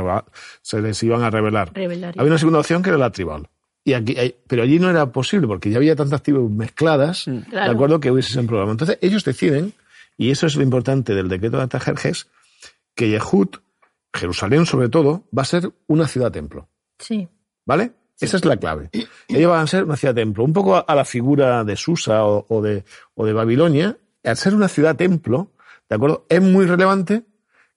se 0.62 0.82
les 0.82 1.02
iban 1.04 1.24
a 1.24 1.30
revelar. 1.30 1.72
Había 2.18 2.32
una 2.32 2.38
segunda 2.38 2.60
opción 2.60 2.84
que 2.84 2.90
era 2.90 2.98
la 2.98 3.12
tribal. 3.12 3.48
Y 3.86 3.94
aquí, 3.94 4.16
pero 4.46 4.64
allí 4.64 4.78
no 4.78 4.90
era 4.90 5.12
posible, 5.12 5.48
porque 5.48 5.72
ya 5.72 5.78
había 5.78 5.96
tantas 5.96 6.22
tribus 6.22 6.52
mezcladas, 6.52 7.28
mm, 7.30 7.50
de 7.50 7.62
acuerdo, 7.62 8.02
que 8.02 8.12
hubiese 8.12 8.32
ese 8.32 8.44
problema. 8.44 8.72
Entonces, 8.72 9.00
ellos 9.02 9.24
deciden, 9.24 9.74
y 10.18 10.32
eso 10.32 10.48
es 10.48 10.58
lo 10.58 10.64
importante 10.64 11.16
del 11.16 11.30
decreto 11.30 11.58
de 11.58 11.64
Atajerjes, 11.64 12.28
que 12.94 13.10
Yehud, 13.10 13.56
Jerusalén 14.14 14.66
sobre 14.66 14.90
todo, 14.90 15.28
va 15.38 15.44
a 15.44 15.46
ser 15.46 15.72
una 15.88 16.08
ciudad-templo. 16.08 16.70
Sí. 17.00 17.28
¿Vale? 17.66 17.94
Esa 18.20 18.38
es 18.38 18.46
la 18.46 18.58
clave. 18.58 18.90
Ellos 19.28 19.50
van 19.50 19.62
a 19.62 19.68
ser 19.68 19.84
una 19.84 19.96
ciudad-templo. 19.96 20.44
Un 20.44 20.54
poco 20.54 20.84
a 20.88 20.96
la 20.96 21.06
figura 21.06 21.64
de 21.64 21.76
Susa 21.76 22.24
o, 22.24 22.62
de, 22.62 22.84
o 23.16 23.26
de 23.26 23.34
Babilonia, 23.34 23.98
al 24.24 24.38
ser 24.38 24.54
una 24.54 24.68
ciudad-templo, 24.68 25.52
¿de 25.90 25.96
acuerdo? 25.96 26.26
Es 26.30 26.42
muy 26.42 26.68
relevante 26.68 27.24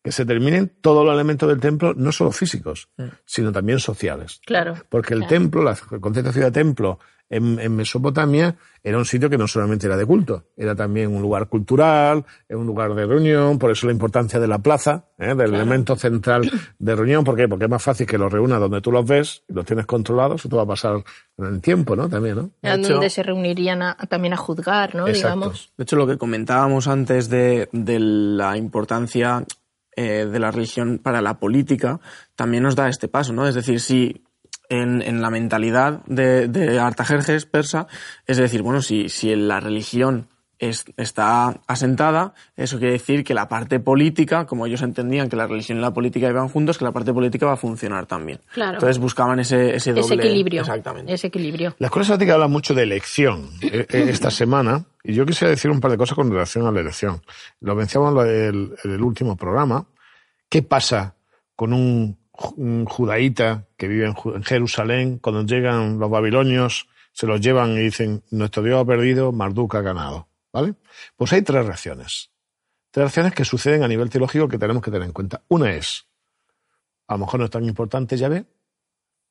que 0.03 0.13
se 0.13 0.27
terminen 0.27 0.71
todos 0.83 1.03
los 1.03 1.15
elementos 1.15 1.49
del 1.49 1.61
templo, 1.61 1.95
no 1.95 2.13
solo 2.13 2.31
físicos, 2.31 2.91
mm. 2.99 3.05
sino 3.25 3.53
también 3.53 3.79
sociales. 3.79 4.43
Claro. 4.45 4.75
Porque 4.91 5.15
el 5.15 5.27
templo, 5.27 5.69
el 5.71 6.01
concepto 6.01 6.29
de 6.29 6.35
ciudad-templo 6.35 6.99
en, 7.31 7.75
Mesopotamia 7.75 8.57
era 8.83 8.99
un 8.99 9.05
sitio 9.05 9.31
que 9.31 9.39
no 9.39 9.49
solamente 9.49 9.87
era 9.87 9.97
de 9.97 10.05
culto, 10.05 10.45
era 10.57 10.75
también 10.75 11.15
un 11.15 11.23
lugar 11.23 11.49
cultural, 11.49 12.25
un 12.51 12.67
lugar 12.67 12.95
de 12.95 13.07
reunión, 13.07 13.59
por 13.59 13.71
eso 13.71 13.87
la 13.87 13.93
importancia 13.93 14.39
de 14.39 14.47
la 14.47 14.59
plaza, 14.59 15.07
¿eh? 15.19 15.35
del 15.35 15.55
elemento 15.55 15.97
central 15.97 16.51
de 16.79 16.95
reunión. 16.95 17.25
¿Por 17.25 17.37
qué? 17.37 17.49
Porque 17.49 17.65
es 17.65 17.71
más 17.71 17.83
fácil 17.83 18.07
que 18.07 18.19
los 18.19 18.31
reúnas 18.31 18.61
donde 18.61 18.81
tú 18.81 18.93
los 18.93 19.07
ves 19.07 19.43
y 19.49 19.55
los 19.55 19.65
tienes 19.65 19.87
controlados, 19.87 20.45
esto 20.45 20.57
va 20.57 20.65
a 20.65 20.67
pasar 20.67 21.03
en 21.39 21.47
el 21.47 21.61
tiempo, 21.61 21.97
¿no? 21.97 22.09
También, 22.09 22.37
¿no? 22.37 22.51
donde 22.63 23.11
se 23.11 23.23
reunirían 23.23 23.97
también 24.09 24.35
a 24.35 24.37
juzgar, 24.37 24.95
¿no? 24.95 25.07
Digamos. 25.07 25.73
De 25.77 25.85
hecho, 25.85 25.97
lo 25.97 26.07
que 26.07 26.19
comentábamos 26.19 26.87
antes 26.89 27.31
de, 27.31 27.69
de 27.73 27.99
la 27.99 28.57
importancia 28.57 29.45
eh, 29.97 30.27
de 30.27 30.41
la 30.41 30.51
religión 30.51 30.99
para 30.99 31.23
la 31.23 31.39
política 31.39 32.01
también 32.35 32.65
nos 32.65 32.75
da 32.75 32.89
este 32.89 33.07
paso, 33.07 33.33
¿no? 33.33 33.47
Es 33.47 33.55
decir, 33.55 33.79
si 33.79 34.24
en, 34.69 35.03
en 35.03 35.21
la 35.21 35.31
mentalidad 35.31 36.03
de, 36.07 36.49
de, 36.49 36.79
Artajerjes 36.79 37.47
persa, 37.47 37.87
es 38.27 38.37
decir, 38.37 38.63
bueno, 38.63 38.83
si, 38.83 39.09
si 39.09 39.35
la 39.35 39.61
religión 39.61 40.29
es, 40.59 40.85
está 40.97 41.61
asentada, 41.67 42.35
eso 42.57 42.79
quiere 42.79 42.93
decir 42.93 43.25
que 43.25 43.35
la 43.35 43.49
parte 43.49 43.81
política, 43.81 44.47
como 44.47 44.67
ellos 44.67 44.83
entendían 44.83 45.29
que 45.29 45.37
la 45.37 45.47
religión 45.47 45.79
y 45.79 45.81
la 45.81 45.93
política 45.93 46.29
iban 46.29 46.49
juntos, 46.49 46.79
que 46.79 46.85
la 46.85 46.93
parte 46.93 47.13
política 47.13 47.47
va 47.47 47.53
a 47.53 47.57
funcionar 47.57 48.07
también. 48.07 48.41
Claro. 48.53 48.75
Entonces 48.75 48.99
buscaban 48.99 49.41
ese, 49.41 49.75
ese 49.75 49.91
doble... 49.91 50.03
Ese 50.03 50.15
equilibrio. 50.15 50.61
Exactamente. 50.61 51.13
Ese 51.13 51.27
equilibrio. 51.27 51.75
La 51.79 51.89
escuela 51.89 52.07
sabática 52.07 52.35
habla 52.35 52.49
mucho 52.49 52.75
de 52.75 52.83
elección 52.85 53.51
eh, 53.61 53.87
eh, 53.89 54.07
esta 54.09 54.31
semana, 54.31 54.85
y 55.03 55.13
yo 55.13 55.27
quisiera 55.27 55.51
decir 55.51 55.71
un 55.71 55.81
par 55.81 55.91
de 55.91 55.99
cosas 55.99 56.15
con 56.15 56.31
relación 56.31 56.67
a 56.67 56.73
la 56.73 56.81
elección. 56.81 57.21
Lo 57.61 57.75
mencionamos 57.75 58.27
en 58.27 58.75
el 58.85 59.03
último 59.03 59.37
programa. 59.37 59.87
¿Qué 60.49 60.63
pasa 60.63 61.15
con 61.57 61.73
un 61.73 62.24
judaíta 62.35 63.67
que 63.77 63.89
vive 63.89 64.07
en 64.07 64.43
Jerusalén, 64.43 65.19
cuando 65.19 65.43
llegan 65.45 65.99
los 65.99 66.11
babilonios, 66.11 66.89
se 67.13 67.27
los 67.27 67.41
llevan 67.41 67.73
y 67.73 67.81
dicen, 67.81 68.23
nuestro 68.31 68.63
Dios 68.63 68.83
ha 68.83 68.85
perdido, 68.85 69.33
Marduk 69.33 69.75
ha 69.77 69.81
ganado. 69.83 70.29
¿Vale? 70.53 70.75
Pues 71.17 71.33
hay 71.33 71.43
tres 71.43 71.67
reacciones. 71.67 72.31
Tres 72.91 73.05
reacciones 73.05 73.35
que 73.35 73.45
suceden 73.45 73.83
a 73.83 73.89
nivel 73.89 74.09
teológico 74.09 74.49
que 74.49 74.59
tenemos 74.59 74.83
que 74.83 74.91
tener 74.91 75.07
en 75.07 75.13
cuenta. 75.13 75.43
Una 75.49 75.75
es, 75.75 76.07
a 77.09 77.15
lo 77.15 77.21
mejor 77.21 77.41
no 77.41 77.47
es 77.47 77.51
tan 77.51 77.65
importante 77.65 78.17
Yahvé, 78.17 78.45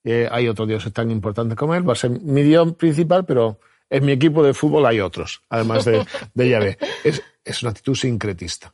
eh, 0.03 0.27
hay 0.29 0.49
otros 0.49 0.67
dioses 0.67 0.91
tan 0.91 1.11
importantes 1.11 1.57
como 1.57 1.75
él, 1.75 1.87
va 1.87 1.93
a 1.93 1.95
ser 1.95 2.11
mi 2.11 2.43
Dios 2.43 2.73
principal, 2.73 3.25
pero 3.25 3.59
en 3.89 4.05
mi 4.05 4.11
equipo 4.11 4.43
de 4.43 4.53
fútbol 4.53 4.85
hay 4.85 4.99
otros, 4.99 5.41
además 5.49 5.85
de, 5.85 6.05
de 6.33 6.49
Yahvé. 6.49 6.77
Es, 7.05 7.21
es 7.43 7.61
una 7.63 7.71
actitud 7.71 7.95
sincretista. 7.95 8.73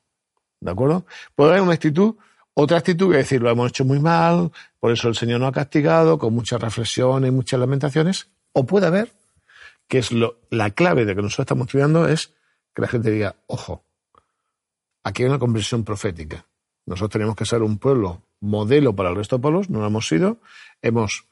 ¿De 0.60 0.72
acuerdo? 0.72 1.06
Puede 1.36 1.52
haber 1.52 1.62
una 1.62 1.74
actitud 1.74 2.16
otra 2.62 2.78
actitud 2.78 3.14
es 3.14 3.20
decir, 3.20 3.42
lo 3.42 3.50
hemos 3.50 3.70
hecho 3.70 3.86
muy 3.86 4.00
mal, 4.00 4.52
por 4.82 4.92
eso 4.92 5.08
el 5.08 5.16
Señor 5.16 5.40
nos 5.40 5.50
ha 5.50 5.54
castigado, 5.54 6.20
con 6.20 6.34
muchas 6.34 6.60
reflexiones 6.60 7.30
y 7.30 7.32
muchas 7.32 7.58
lamentaciones. 7.58 8.28
O 8.52 8.66
puede 8.66 8.88
haber, 8.88 9.14
que 9.88 10.00
es 10.00 10.12
lo, 10.12 10.40
la 10.50 10.72
clave 10.72 11.06
de 11.06 11.16
que 11.16 11.22
nosotros 11.22 11.46
estamos 11.46 11.68
estudiando, 11.68 12.08
es 12.10 12.34
que 12.76 12.82
la 12.82 12.90
gente 12.90 13.12
diga, 13.12 13.36
ojo, 13.48 13.86
aquí 15.04 15.24
hay 15.24 15.30
una 15.30 15.40
comprensión 15.40 15.86
profética. 15.86 16.46
Nosotros 16.86 17.12
tenemos 17.12 17.38
que 17.38 17.46
ser 17.46 17.64
un 17.64 17.78
pueblo 17.78 18.24
modelo 18.42 18.94
para 18.94 19.10
el 19.10 19.16
resto 19.16 19.38
de 19.38 19.42
pueblos, 19.42 19.70
no 19.70 19.80
lo 19.80 19.88
hemos 19.88 20.08
sido, 20.08 20.40
hemos, 20.82 21.28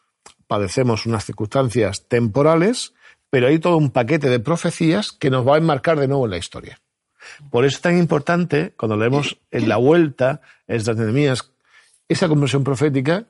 padecemos 0.48 1.06
unas 1.06 1.26
circunstancias 1.26 2.08
temporales, 2.08 2.94
pero 3.30 3.48
hay 3.48 3.60
todo 3.60 3.76
un 3.76 3.92
paquete 3.92 4.30
de 4.30 4.40
profecías 4.40 5.12
que 5.12 5.30
nos 5.30 5.46
va 5.46 5.56
a 5.56 5.58
enmarcar 5.58 6.00
de 6.00 6.08
nuevo 6.08 6.24
en 6.24 6.32
la 6.32 6.38
historia. 6.38 6.80
Por 7.50 7.66
eso 7.66 7.78
es 7.78 7.82
tan 7.82 7.98
importante, 7.98 8.74
cuando 8.78 8.98
leemos 8.98 9.38
en 9.52 9.70
la 9.70 9.78
vuelta, 9.78 10.42
estas 10.68 10.98
enemías, 10.98 11.52
esa 12.08 12.28
conversión 12.28 12.64
profética, 12.64 13.26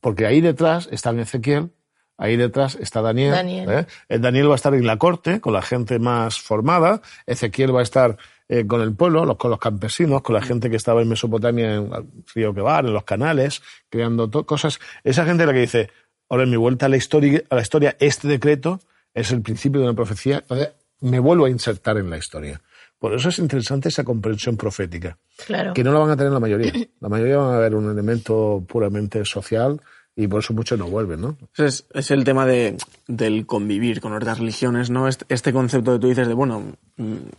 porque 0.00 0.26
ahí 0.26 0.40
detrás 0.40 0.88
está 0.90 1.10
Ezequiel, 1.12 1.70
ahí 2.16 2.36
detrás 2.36 2.76
está 2.76 3.02
Daniel. 3.02 3.32
Daniel. 3.32 3.86
¿eh? 4.08 4.18
Daniel 4.18 4.48
va 4.48 4.52
a 4.52 4.56
estar 4.56 4.74
en 4.74 4.86
la 4.86 4.96
corte, 4.96 5.40
con 5.40 5.52
la 5.52 5.62
gente 5.62 5.98
más 5.98 6.40
formada, 6.40 7.02
Ezequiel 7.26 7.74
va 7.74 7.80
a 7.80 7.82
estar 7.82 8.16
eh, 8.48 8.66
con 8.66 8.80
el 8.80 8.94
pueblo, 8.94 9.38
con 9.38 9.50
los 9.50 9.60
campesinos, 9.60 10.22
con 10.22 10.34
la 10.34 10.42
gente 10.42 10.70
que 10.70 10.76
estaba 10.76 11.02
en 11.02 11.08
Mesopotamia, 11.08 11.76
en 11.76 11.92
el 11.92 12.04
río 12.34 12.52
Quebar, 12.52 12.84
en 12.84 12.92
los 12.92 13.04
canales, 13.04 13.62
creando 13.88 14.28
cosas. 14.44 14.80
Esa 15.04 15.24
gente 15.24 15.44
es 15.44 15.46
la 15.46 15.52
que 15.52 15.60
dice, 15.60 15.90
ahora 16.28 16.44
en 16.44 16.50
mi 16.50 16.56
vuelta 16.56 16.86
a 16.86 16.88
la 16.88 16.96
historia, 16.96 17.42
a 17.48 17.54
la 17.54 17.62
historia 17.62 17.96
este 18.00 18.26
decreto 18.26 18.80
es 19.14 19.30
el 19.30 19.42
principio 19.42 19.80
de 19.80 19.86
una 19.86 19.94
profecía, 19.94 20.38
entonces 20.38 20.70
me 21.00 21.18
vuelvo 21.18 21.46
a 21.46 21.50
insertar 21.50 21.96
en 21.98 22.10
la 22.10 22.18
historia. 22.18 22.60
Por 23.00 23.14
eso 23.14 23.30
es 23.30 23.38
interesante 23.38 23.88
esa 23.88 24.04
comprensión 24.04 24.58
profética. 24.58 25.18
Claro. 25.46 25.72
Que 25.72 25.82
no 25.82 25.92
la 25.92 26.00
van 26.00 26.10
a 26.10 26.16
tener 26.16 26.32
la 26.32 26.38
mayoría. 26.38 26.70
La 27.00 27.08
mayoría 27.08 27.38
van 27.38 27.54
a 27.54 27.58
ver 27.58 27.74
un 27.74 27.90
elemento 27.90 28.62
puramente 28.68 29.24
social 29.24 29.80
y 30.14 30.28
por 30.28 30.40
eso 30.40 30.52
muchos 30.52 30.78
no 30.78 30.86
vuelven, 30.86 31.22
¿no? 31.22 31.38
Es, 31.56 31.86
es 31.94 32.10
el 32.10 32.24
tema 32.24 32.44
de, 32.44 32.76
del 33.06 33.46
convivir 33.46 34.02
con 34.02 34.12
otras 34.12 34.38
religiones, 34.38 34.90
¿no? 34.90 35.08
Este, 35.08 35.24
este, 35.30 35.50
concepto 35.50 35.94
que 35.94 35.98
tú 35.98 36.08
dices 36.08 36.28
de, 36.28 36.34
bueno, 36.34 36.74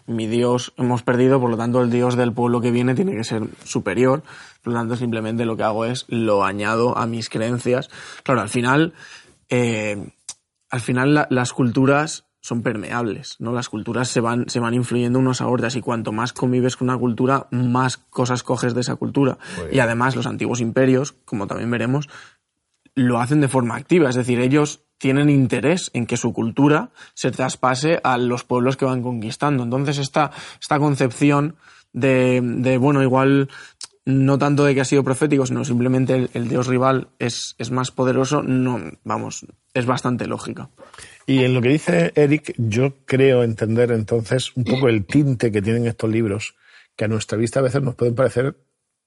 mi 0.08 0.26
Dios 0.26 0.74
hemos 0.78 1.04
perdido, 1.04 1.40
por 1.40 1.52
lo 1.52 1.58
tanto 1.58 1.84
el 1.84 1.92
Dios 1.92 2.16
del 2.16 2.34
pueblo 2.34 2.60
que 2.60 2.72
viene 2.72 2.96
tiene 2.96 3.16
que 3.16 3.24
ser 3.24 3.44
superior, 3.64 4.24
por 4.64 4.74
lo 4.74 4.80
tanto 4.80 4.96
simplemente 4.96 5.46
lo 5.46 5.56
que 5.58 5.64
hago 5.64 5.86
es 5.86 6.06
lo 6.08 6.44
añado 6.44 6.98
a 6.98 7.06
mis 7.06 7.30
creencias. 7.30 7.90
Claro, 8.24 8.42
al 8.42 8.50
final, 8.50 8.94
eh, 9.50 10.12
al 10.72 10.82
final 10.82 11.28
las 11.30 11.54
culturas 11.54 12.26
son 12.42 12.64
permeables, 12.64 13.36
¿no? 13.40 13.54
Las 13.54 13.70
culturas 13.70 14.10
se 14.10 14.20
van, 14.20 14.50
se 14.50 14.60
van 14.60 14.74
influyendo 14.74 15.20
unos 15.20 15.42
a 15.42 15.48
otras 15.48 15.76
y 15.76 15.82
cuanto 15.82 16.12
más 16.12 16.34
convives 16.34 16.76
con 16.76 16.90
una 16.90 16.98
cultura, 16.98 17.48
más 17.52 17.98
cosas 17.98 18.44
coges 18.44 18.74
de 18.74 18.82
esa 18.82 18.96
cultura. 18.96 19.38
Y 19.72 19.80
además 19.80 20.16
los 20.16 20.26
antiguos 20.26 20.60
imperios, 20.60 21.14
como 21.26 21.46
también 21.48 21.70
veremos, 21.70 22.10
lo 22.96 23.20
hacen 23.20 23.42
de 23.42 23.48
forma 23.48 23.76
activa, 23.76 24.10
es 24.10 24.16
decir, 24.16 24.40
ellos 24.40 24.82
tienen 24.98 25.30
interés 25.30 25.90
en 25.94 26.06
que 26.06 26.18
su 26.18 26.34
cultura 26.34 26.92
se 27.14 27.32
traspase 27.32 28.00
a 28.04 28.18
los 28.18 28.44
pueblos 28.44 28.76
que 28.76 28.86
van 28.86 29.02
conquistando. 29.02 29.64
Entonces 29.64 29.98
esta, 29.98 30.32
esta 30.60 30.78
concepción 30.80 31.56
de, 31.94 32.42
de 32.44 32.78
bueno, 32.78 33.02
igual 33.02 33.50
no 34.06 34.38
tanto 34.38 34.66
de 34.66 34.74
que 34.74 34.82
ha 34.82 34.86
sido 34.86 35.04
profético, 35.04 35.46
sino 35.46 35.64
simplemente 35.64 36.30
el, 36.34 36.48
dios 36.48 36.68
rival 36.68 37.10
es, 37.20 37.56
es 37.58 37.72
más 37.72 37.92
poderoso, 37.92 38.42
no, 38.42 38.80
vamos, 39.04 39.46
es 39.74 39.86
bastante 39.86 40.28
lógica. 40.28 40.70
Y 41.28 41.44
en 41.44 41.54
lo 41.54 41.62
que 41.62 41.70
dice 41.70 42.12
Eric, 42.16 42.54
yo 42.58 42.96
creo 43.06 43.44
entender 43.44 43.92
entonces 43.92 44.56
un 44.56 44.64
poco 44.64 44.90
el 44.90 45.06
tinte 45.06 45.52
que 45.52 45.62
tienen 45.62 45.86
estos 45.86 46.10
libros, 46.10 46.56
que 46.96 47.06
a 47.06 47.08
nuestra 47.08 47.38
vista 47.38 47.60
a 47.60 47.64
veces 47.64 47.82
nos 47.82 47.96
pueden 47.96 48.16
parecer, 48.16 48.58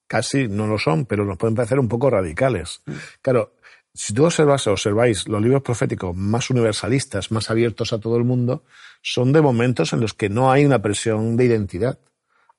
casi 0.06 0.48
no 0.48 0.66
lo 0.66 0.78
son, 0.78 1.06
pero 1.06 1.24
nos 1.24 1.38
pueden 1.38 1.56
parecer 1.56 1.78
un 1.78 1.88
poco 1.88 2.10
radicales. 2.10 2.82
Claro, 3.20 3.54
si 3.92 4.12
tú 4.12 4.24
observas, 4.24 4.66
observáis 4.66 5.28
los 5.28 5.40
libros 5.42 5.62
proféticos 5.62 6.16
más 6.16 6.50
universalistas, 6.50 7.30
más 7.30 7.50
abiertos 7.50 7.92
a 7.92 8.00
todo 8.00 8.16
el 8.16 8.24
mundo, 8.24 8.64
son 9.02 9.32
de 9.32 9.40
momentos 9.40 9.92
en 9.92 10.00
los 10.00 10.14
que 10.14 10.28
no 10.28 10.50
hay 10.50 10.64
una 10.64 10.82
presión 10.82 11.36
de 11.36 11.44
identidad. 11.44 11.98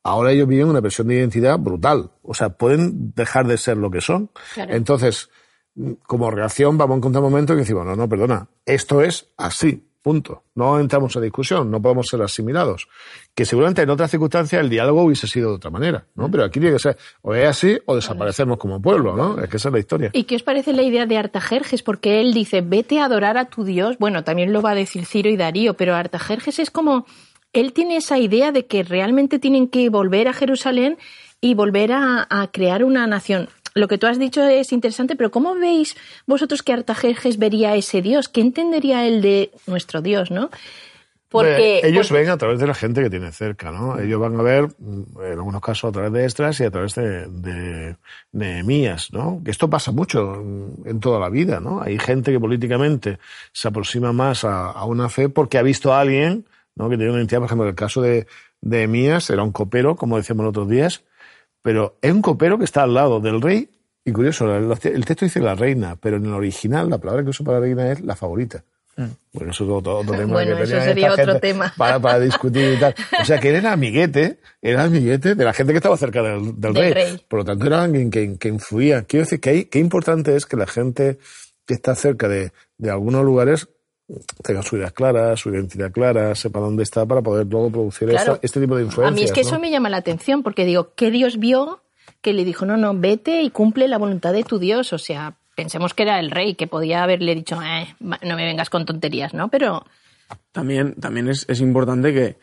Ahora 0.06 0.32
ellos 0.32 0.48
viven 0.48 0.68
una 0.68 0.84
presión 0.84 1.08
de 1.08 1.16
identidad 1.16 1.58
brutal. 1.58 2.12
O 2.22 2.36
sea, 2.36 2.50
pueden 2.50 3.12
dejar 3.16 3.48
de 3.48 3.58
ser 3.58 3.76
lo 3.78 3.90
que 3.90 4.02
son. 4.02 4.30
Entonces, 4.56 5.32
como 6.06 6.30
reacción 6.30 6.78
vamos 6.78 6.94
a 6.94 6.98
encontrar 6.98 7.24
un 7.24 7.32
momento 7.32 7.54
en 7.54 7.58
que 7.58 7.64
decimos, 7.64 7.88
no, 7.88 7.96
no, 7.96 8.08
perdona, 8.08 8.48
esto 8.68 9.02
es 9.02 9.30
así. 9.36 9.84
Punto. 10.04 10.44
No 10.54 10.80
entramos 10.80 11.18
a 11.18 11.22
discusión, 11.22 11.72
no 11.72 11.82
podemos 11.82 12.06
ser 12.06 12.22
asimilados. 12.22 12.88
Que 13.34 13.46
seguramente 13.46 13.82
en 13.82 13.90
otras 13.90 14.12
circunstancias 14.12 14.62
el 14.62 14.70
diálogo 14.70 15.02
hubiese 15.02 15.26
sido 15.26 15.50
de 15.50 15.56
otra 15.56 15.72
manera, 15.72 16.06
¿no? 16.14 16.30
Pero 16.30 16.44
aquí 16.44 16.60
tiene 16.60 16.76
que 16.76 16.80
ser 16.80 16.96
o 17.24 17.34
es 17.34 17.50
así 17.50 17.76
o 17.88 17.96
desaparecemos 17.96 18.60
como 18.60 18.80
pueblo, 18.80 19.16
¿no? 19.16 19.42
Es 19.42 19.50
que 19.50 19.58
esa 19.58 19.70
es 19.70 19.74
la 19.74 19.80
historia. 19.80 20.12
¿Y 20.14 20.26
qué 20.26 20.36
os 20.36 20.44
parece 20.44 20.72
la 20.74 20.84
idea 20.84 21.08
de 21.08 21.18
Artajerjes? 21.18 21.82
Porque 21.82 22.22
él 22.22 22.32
dice, 22.36 22.62
vete 22.62 23.00
a 23.00 23.06
adorar 23.06 23.40
a 23.40 23.46
tu 23.46 23.64
Dios. 23.64 23.98
Bueno, 23.98 24.24
también 24.24 24.54
lo 24.54 24.62
va 24.62 24.70
a 24.70 24.76
decir 24.76 25.08
Ciro 25.08 25.32
y 25.32 25.38
Darío, 25.38 25.74
pero 25.74 25.96
Artajerjes 25.96 26.60
es 26.60 26.70
como, 26.70 27.08
él 27.60 27.74
tiene 27.74 27.98
esa 27.98 28.18
idea 28.18 28.52
de 28.52 28.66
que 28.66 28.84
realmente 28.84 29.40
tienen 29.40 29.68
que 29.68 29.90
volver 29.90 30.28
a 30.28 30.34
Jerusalén 30.34 30.98
y 31.42 31.54
volver 31.54 31.92
a, 31.92 32.28
a 32.30 32.48
crear 32.52 32.84
una 32.84 33.08
nación 33.08 33.50
lo 33.76 33.90
que 33.90 33.98
tú 33.98 34.08
has 34.08 34.18
dicho 34.18 34.42
es 34.42 34.72
interesante, 34.72 35.18
pero 35.18 35.32
¿cómo 35.32 35.54
veis 35.54 35.98
vosotros 36.26 36.64
que 36.64 36.72
Artajerjes 36.72 37.38
vería 37.38 37.76
ese 37.76 38.02
Dios? 38.02 38.30
¿Qué 38.30 38.40
entendería 38.40 39.06
él 39.06 39.22
de 39.22 39.52
nuestro 39.68 40.02
Dios, 40.02 40.32
no? 40.32 40.50
Porque, 41.28 41.82
ellos 41.84 42.10
ven 42.10 42.30
a 42.30 42.38
través 42.38 42.62
de 42.62 42.68
la 42.68 42.74
gente 42.74 43.04
que 43.04 43.10
tiene 43.10 43.34
cerca, 43.34 43.70
¿no? 43.70 44.00
Ellos 44.00 44.22
van 44.22 44.40
a 44.40 44.44
ver, 44.44 44.70
mm, 44.80 45.22
en 45.22 45.32
algunos 45.34 45.62
casos, 45.62 45.90
a 45.90 45.92
través 45.92 46.14
de 46.14 46.24
Estras 46.24 46.58
y 46.62 46.64
a 46.64 46.72
través 46.72 46.96
de, 46.96 47.28
de 47.28 47.98
Nehemías, 48.32 49.12
¿no? 49.12 49.42
Que 49.44 49.52
esto 49.52 49.70
pasa 49.70 49.92
mucho 49.92 50.36
en 50.36 51.00
toda 51.02 51.20
la 51.20 51.28
vida, 51.28 51.60
¿no? 51.60 51.82
Hay 51.82 52.00
gente 52.00 52.32
que 52.32 52.40
políticamente 52.40 53.20
se 53.52 53.68
aproxima 53.68 54.14
más 54.14 54.46
a, 54.46 54.82
una 54.86 55.10
fe 55.10 55.28
porque 55.28 55.58
ha 55.58 55.64
visto 55.64 55.94
a 55.94 56.00
alguien, 56.00 56.46
¿no? 56.76 56.90
Que 56.90 56.98
tiene 56.98 57.12
una 57.12 57.20
identidad, 57.20 57.40
por 57.40 57.48
ejemplo, 57.48 57.66
en 57.66 57.70
el 57.70 57.76
caso 57.76 58.02
de 58.02 58.28
Nehemías, 58.62 59.30
era 59.30 59.44
un 59.44 59.52
copero, 59.52 59.96
como 59.96 60.18
decíamos 60.18 60.44
los 60.44 60.52
otros 60.52 60.70
días, 60.70 61.04
pero 61.62 61.98
es 62.02 62.12
un 62.12 62.22
copero 62.22 62.58
que 62.58 62.66
está 62.66 62.84
al 62.84 62.94
lado 62.94 63.20
del 63.20 63.42
rey. 63.42 63.70
Y 64.04 64.12
curioso, 64.12 64.56
el 64.56 65.06
texto 65.06 65.26
dice 65.26 65.40
la 65.40 65.56
reina, 65.56 65.96
pero 65.96 66.18
en 66.18 66.26
el 66.26 66.34
original 66.34 66.90
la 66.90 67.00
palabra 67.00 67.24
que 67.24 67.30
uso 67.30 67.44
para 67.44 67.60
reina 67.60 67.92
es 67.92 68.02
la 68.02 68.16
favorita. 68.16 68.64
Mm. 68.98 69.06
Bueno, 69.34 69.52
eso 69.52 69.64
es 69.66 69.70
otro, 69.70 70.02
tema. 70.12 70.34
Bueno, 70.34 70.58
eso 70.58 70.80
sería 70.80 71.12
otro 71.12 71.40
tema. 71.40 71.74
Para, 71.76 72.00
para, 72.00 72.20
discutir 72.22 72.76
y 72.76 72.80
tal. 72.80 72.96
O 73.20 73.26
sea, 73.26 73.40
que 73.40 73.50
era 73.50 73.74
amiguete, 73.74 74.40
era 74.62 74.84
amiguete 74.84 75.36
de 75.36 75.44
la 75.44 75.54
gente 75.54 75.74
que 75.74 75.78
estaba 75.78 75.98
cerca 75.98 76.22
del, 76.22 76.76
rey. 76.76 77.20
Por 77.28 77.40
lo 77.40 77.46
tanto, 77.46 77.66
era 77.66 77.84
alguien 77.84 78.10
que, 78.10 78.38
que 78.38 78.48
influía. 78.48 79.04
Quiero 79.04 79.26
decir 79.26 79.42
que 79.42 79.70
qué 79.70 79.80
importante 79.80 80.36
es 80.36 80.46
que 80.46 80.56
la 80.56 80.68
gente 80.68 81.18
que 81.66 81.74
está 81.74 81.96
cerca 81.96 82.30
de, 82.30 82.52
de 82.78 82.90
algunos 82.90 83.26
lugares 83.26 83.68
tenga 84.44 84.62
su 84.62 84.78
idea 84.78 84.92
clara, 84.92 85.36
su 85.36 85.50
identidad 85.50 85.92
clara, 85.92 86.36
sepa 86.36 86.60
dónde 86.60 86.84
está 86.84 87.06
para 87.06 87.22
poder 87.22 87.48
luego 87.48 87.72
producir 87.72 88.10
este 88.42 88.60
tipo 88.60 88.76
de 88.76 88.84
influencias. 88.84 89.08
A 89.08 89.16
mí 89.16 89.24
es 89.24 89.32
que 89.32 89.42
eso 89.42 89.60
me 89.60 89.72
llama 89.72 89.90
la 89.90 89.98
atención 89.98 90.44
porque 90.44 90.66
digo, 90.66 90.94
¿qué 90.96 91.12
Dios 91.12 91.40
vio 91.40 91.82
que 92.22 92.34
le 92.34 92.46
dijo, 92.46 92.66
no, 92.66 92.78
no, 92.78 92.94
vete 92.94 93.42
y 93.42 93.50
cumple 93.50 93.88
la 93.88 93.98
voluntad 93.98 94.34
de 94.34 94.44
tu 94.44 94.60
Dios? 94.60 94.94
O 94.94 94.98
sea, 94.98 95.38
pensemos 95.56 95.94
que 95.94 96.04
era 96.04 96.20
el 96.20 96.32
rey, 96.32 96.56
que 96.56 96.68
podía 96.68 97.04
haberle 97.04 97.34
dicho, 97.34 97.60
eh, 97.62 97.96
no 98.00 98.36
me 98.36 98.46
vengas 98.46 98.70
con 98.70 98.86
tonterías, 98.86 99.34
¿no? 99.34 99.50
Pero... 99.50 99.86
También, 100.52 100.96
también 100.96 101.28
es, 101.28 101.46
es 101.48 101.62
importante 101.62 102.14
que 102.14 102.38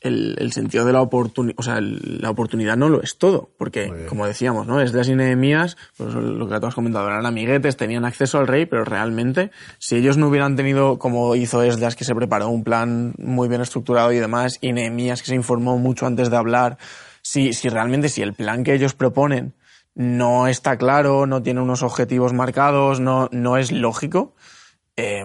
el, 0.00 0.52
sentido 0.52 0.84
de 0.84 0.92
la 0.92 1.02
oportunidad, 1.02 1.54
o 1.58 1.62
sea, 1.62 1.78
la 1.80 2.30
oportunidad 2.30 2.76
no 2.76 2.88
lo 2.88 3.02
es 3.02 3.18
todo, 3.18 3.50
porque 3.58 4.06
como 4.08 4.26
decíamos, 4.26 4.66
¿no? 4.66 4.80
Es 4.80 4.92
de 4.92 5.00
y 5.06 5.14
Nehemías, 5.14 5.76
pues 5.96 6.14
lo 6.14 6.48
que 6.48 6.60
tú 6.60 6.66
has 6.66 6.74
comentado, 6.74 7.06
eran 7.06 7.26
amiguetes, 7.26 7.76
tenían 7.76 8.04
acceso 8.04 8.38
al 8.38 8.46
rey, 8.46 8.66
pero 8.66 8.84
realmente, 8.84 9.50
si 9.78 9.96
ellos 9.96 10.16
no 10.16 10.28
hubieran 10.28 10.56
tenido, 10.56 10.98
como 10.98 11.34
hizo 11.34 11.62
Esdras, 11.62 11.96
que 11.96 12.04
se 12.04 12.14
preparó 12.14 12.48
un 12.48 12.64
plan 12.64 13.14
muy 13.18 13.48
bien 13.48 13.60
estructurado 13.60 14.12
y 14.12 14.18
demás, 14.18 14.58
y 14.60 14.72
Nehemías, 14.72 15.20
que 15.20 15.28
se 15.28 15.34
informó 15.34 15.78
mucho 15.78 16.06
antes 16.06 16.30
de 16.30 16.36
hablar, 16.36 16.78
si, 17.22 17.52
si 17.52 17.68
realmente, 17.68 18.08
si 18.08 18.22
el 18.22 18.32
plan 18.32 18.64
que 18.64 18.74
ellos 18.74 18.94
proponen 18.94 19.54
no 19.94 20.46
está 20.46 20.78
claro, 20.78 21.26
no 21.26 21.42
tiene 21.42 21.60
unos 21.60 21.82
objetivos 21.82 22.32
marcados, 22.32 23.00
no, 23.00 23.28
no 23.32 23.56
es 23.56 23.72
lógico, 23.72 24.34
eh, 24.96 25.24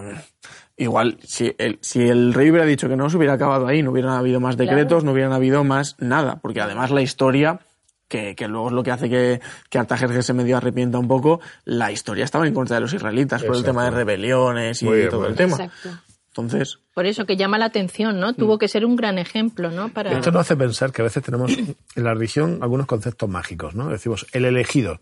igual, 0.76 1.18
si 1.22 1.54
el, 1.58 1.78
si 1.80 2.02
el 2.02 2.34
rey 2.34 2.50
hubiera 2.50 2.66
dicho 2.66 2.88
que 2.88 2.96
no, 2.96 3.08
se 3.10 3.16
hubiera 3.16 3.34
acabado 3.34 3.66
ahí, 3.66 3.82
no 3.82 3.90
hubieran 3.90 4.12
habido 4.12 4.40
más 4.40 4.56
decretos, 4.56 5.04
no 5.04 5.12
hubieran 5.12 5.32
habido 5.32 5.64
más 5.64 5.96
nada, 5.98 6.36
porque 6.36 6.60
además 6.60 6.90
la 6.90 7.02
historia, 7.02 7.60
que, 8.08 8.34
que 8.36 8.48
luego 8.48 8.68
es 8.68 8.72
lo 8.72 8.82
que 8.82 8.90
hace 8.90 9.08
que, 9.08 9.40
que 9.70 9.78
Artajerjes 9.78 10.26
se 10.26 10.32
medio 10.32 10.56
arrepienta 10.56 10.98
un 10.98 11.08
poco, 11.08 11.40
la 11.64 11.90
historia 11.92 12.24
estaba 12.24 12.46
en 12.46 12.54
contra 12.54 12.76
de 12.76 12.80
los 12.80 12.92
israelitas 12.92 13.42
por 13.42 13.56
el 13.56 13.64
tema 13.64 13.84
de 13.84 13.90
rebeliones 13.90 14.82
y 14.82 14.86
todo 15.08 15.26
el 15.26 15.34
tema. 15.34 15.56
Exacto. 15.56 15.90
Entonces. 16.28 16.80
Por 16.92 17.06
eso 17.06 17.24
que 17.24 17.36
llama 17.36 17.56
la 17.56 17.64
atención, 17.64 18.20
¿no? 18.20 18.34
Tuvo 18.34 18.56
mm. 18.56 18.58
que 18.58 18.68
ser 18.68 18.84
un 18.84 18.94
gran 18.94 19.18
ejemplo, 19.18 19.70
¿no? 19.70 19.88
Para... 19.88 20.12
Esto 20.12 20.30
nos 20.30 20.42
hace 20.42 20.54
pensar 20.54 20.92
que 20.92 21.00
a 21.00 21.04
veces 21.04 21.22
tenemos 21.22 21.50
en 21.56 22.04
la 22.04 22.12
religión 22.12 22.58
algunos 22.60 22.86
conceptos 22.86 23.28
mágicos, 23.28 23.74
¿no? 23.74 23.88
Decimos 23.88 24.26
el 24.32 24.44
elegido. 24.44 25.00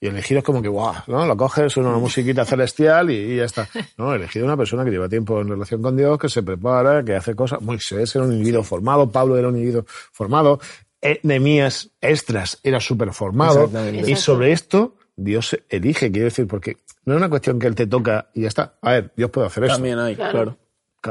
Y 0.00 0.06
elegido 0.06 0.38
es 0.38 0.44
como 0.44 0.62
que, 0.62 0.68
guau, 0.68 0.94
¿no? 1.08 1.26
Lo 1.26 1.36
coges, 1.36 1.76
una 1.76 1.90
musiquita 1.98 2.44
celestial 2.44 3.10
y, 3.10 3.36
ya 3.36 3.44
está. 3.44 3.68
No, 3.96 4.14
elegido 4.14 4.44
es 4.44 4.48
una 4.48 4.56
persona 4.56 4.84
que 4.84 4.90
lleva 4.90 5.08
tiempo 5.08 5.40
en 5.40 5.48
relación 5.48 5.82
con 5.82 5.96
Dios, 5.96 6.18
que 6.18 6.28
se 6.28 6.42
prepara, 6.42 7.04
que 7.04 7.16
hace 7.16 7.34
cosas. 7.34 7.60
Moisés 7.60 8.14
era 8.14 8.24
un 8.24 8.32
individuo 8.32 8.62
formado, 8.62 9.10
Pablo 9.10 9.36
era 9.36 9.48
un 9.48 9.54
individuo 9.54 9.84
formado, 9.86 10.60
eh, 11.02 11.18
Nemías 11.24 11.90
Estras 12.00 12.60
era 12.62 12.80
súper 12.80 13.12
formado. 13.12 13.70
Y 14.06 14.14
sobre 14.14 14.52
esto, 14.52 14.94
Dios 15.16 15.58
elige, 15.68 16.12
quiero 16.12 16.26
decir, 16.26 16.46
porque 16.46 16.76
no 17.04 17.14
es 17.14 17.18
una 17.18 17.28
cuestión 17.28 17.58
que 17.58 17.66
él 17.66 17.74
te 17.74 17.86
toca 17.88 18.30
y 18.34 18.42
ya 18.42 18.48
está. 18.48 18.74
A 18.82 18.92
ver, 18.92 19.12
Dios 19.16 19.30
puede 19.30 19.48
hacer 19.48 19.64
eso. 19.64 19.74
También 19.74 19.98
hay, 19.98 20.14
claro. 20.14 20.56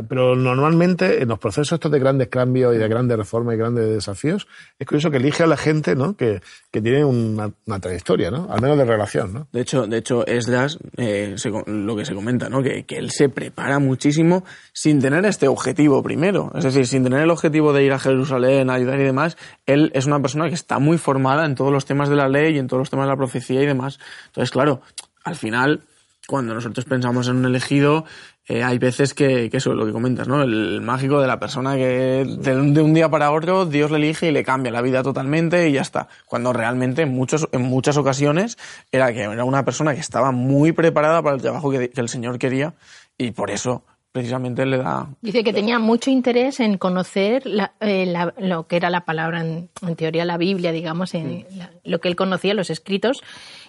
Pero 0.03 0.35
normalmente 0.35 1.21
en 1.21 1.29
los 1.29 1.39
procesos 1.39 1.73
estos 1.73 1.91
de 1.91 1.99
grandes 1.99 2.27
cambios 2.27 2.75
y 2.75 2.77
de 2.77 2.87
grandes 2.87 3.17
reformas 3.17 3.55
y 3.55 3.57
grandes 3.57 3.87
desafíos, 3.87 4.47
es 4.79 4.87
curioso 4.87 5.11
que 5.11 5.17
elige 5.17 5.43
a 5.43 5.47
la 5.47 5.57
gente 5.57 5.95
¿no? 5.95 6.15
que, 6.15 6.41
que 6.71 6.81
tiene 6.81 7.03
una, 7.03 7.51
trayectoria, 7.79 8.31
¿no? 8.31 8.47
al 8.49 8.61
menos 8.61 8.77
de 8.77 8.85
relación. 8.85 9.33
¿no? 9.33 9.47
De 9.51 9.61
hecho, 9.61 9.87
de 9.87 9.97
hecho 9.97 10.25
Esdras, 10.25 10.79
eh, 10.97 11.35
lo 11.65 11.95
que 11.95 12.05
se 12.05 12.13
comenta, 12.13 12.49
¿no? 12.49 12.61
Que, 12.61 12.85
que, 12.85 12.97
él 12.97 13.11
se 13.11 13.29
prepara 13.29 13.79
muchísimo 13.79 14.43
sin 14.73 14.99
tener 15.01 15.25
este 15.25 15.47
objetivo 15.47 16.01
primero. 16.03 16.51
Es 16.55 16.63
decir, 16.63 16.87
sin 16.87 17.03
tener 17.03 17.21
el 17.21 17.29
objetivo 17.29 17.73
de 17.73 17.83
ir 17.83 17.93
a 17.93 17.99
Jerusalén, 17.99 18.69
ayudar 18.69 18.99
y 18.99 19.03
demás, 19.03 19.37
él 19.65 19.91
es 19.93 20.05
una 20.05 20.19
persona 20.21 20.47
que 20.47 20.55
está 20.55 20.79
muy 20.79 20.97
formada 20.97 21.45
en 21.45 21.55
todos 21.55 21.71
los 21.71 21.85
temas 21.85 22.09
de 22.09 22.15
la 22.15 22.27
ley 22.27 22.55
y 22.55 22.59
en 22.59 22.67
todos 22.67 22.79
los 22.79 22.89
temas 22.89 23.05
de 23.05 23.11
la 23.11 23.17
profecía 23.17 23.61
y 23.61 23.65
demás. 23.65 23.99
Entonces, 24.27 24.51
claro, 24.51 24.81
al 25.23 25.35
final 25.35 25.81
cuando 26.27 26.53
nosotros 26.53 26.85
pensamos 26.85 27.29
en 27.29 27.37
un 27.37 27.45
elegido, 27.45 28.05
eh, 28.47 28.63
hay 28.63 28.77
veces 28.77 29.13
que, 29.13 29.49
que, 29.49 29.57
eso 29.57 29.71
es 29.71 29.77
lo 29.77 29.85
que 29.85 29.93
comentas, 29.93 30.27
¿no? 30.27 30.43
El 30.43 30.81
mágico 30.81 31.21
de 31.21 31.27
la 31.27 31.39
persona 31.39 31.75
que 31.75 32.25
de, 32.39 32.81
un 32.81 32.93
día 32.93 33.09
para 33.09 33.31
otro 33.31 33.65
Dios 33.65 33.91
le 33.91 33.97
elige 33.97 34.27
y 34.27 34.31
le 34.31 34.43
cambia 34.43 34.71
la 34.71 34.81
vida 34.81 35.03
totalmente 35.03 35.69
y 35.69 35.73
ya 35.73 35.81
está. 35.81 36.09
Cuando 36.25 36.51
realmente 36.51 37.03
en, 37.03 37.13
muchos, 37.13 37.47
en 37.53 37.61
muchas 37.61 37.95
ocasiones 37.95 38.57
era 38.91 39.11
que 39.13 39.21
era 39.21 39.45
una 39.45 39.63
persona 39.63 39.93
que 39.93 40.01
estaba 40.01 40.31
muy 40.31 40.73
preparada 40.73 41.21
para 41.21 41.35
el 41.35 41.41
trabajo 41.41 41.71
que, 41.71 41.91
el 41.95 42.09
Señor 42.09 42.39
quería 42.39 42.73
y 43.17 43.31
por 43.31 43.49
eso 43.49 43.83
precisamente 44.11 44.65
le 44.65 44.77
da... 44.77 45.09
Dice 45.21 45.43
que 45.43 45.53
tenía 45.53 45.79
mucho 45.79 46.09
interés 46.09 46.59
en 46.59 46.77
conocer 46.77 47.43
eh, 47.81 48.13
lo 48.39 48.67
que 48.67 48.75
era 48.75 48.89
la 48.89 49.05
palabra, 49.05 49.41
en, 49.41 49.69
teoría 49.95 50.25
la 50.25 50.37
Biblia, 50.37 50.71
digamos, 50.71 51.13
en 51.13 51.45
lo 51.83 51.99
que 51.99 52.07
él 52.07 52.15
conocía, 52.15 52.53
los 52.53 52.69
escritos, 52.69 53.21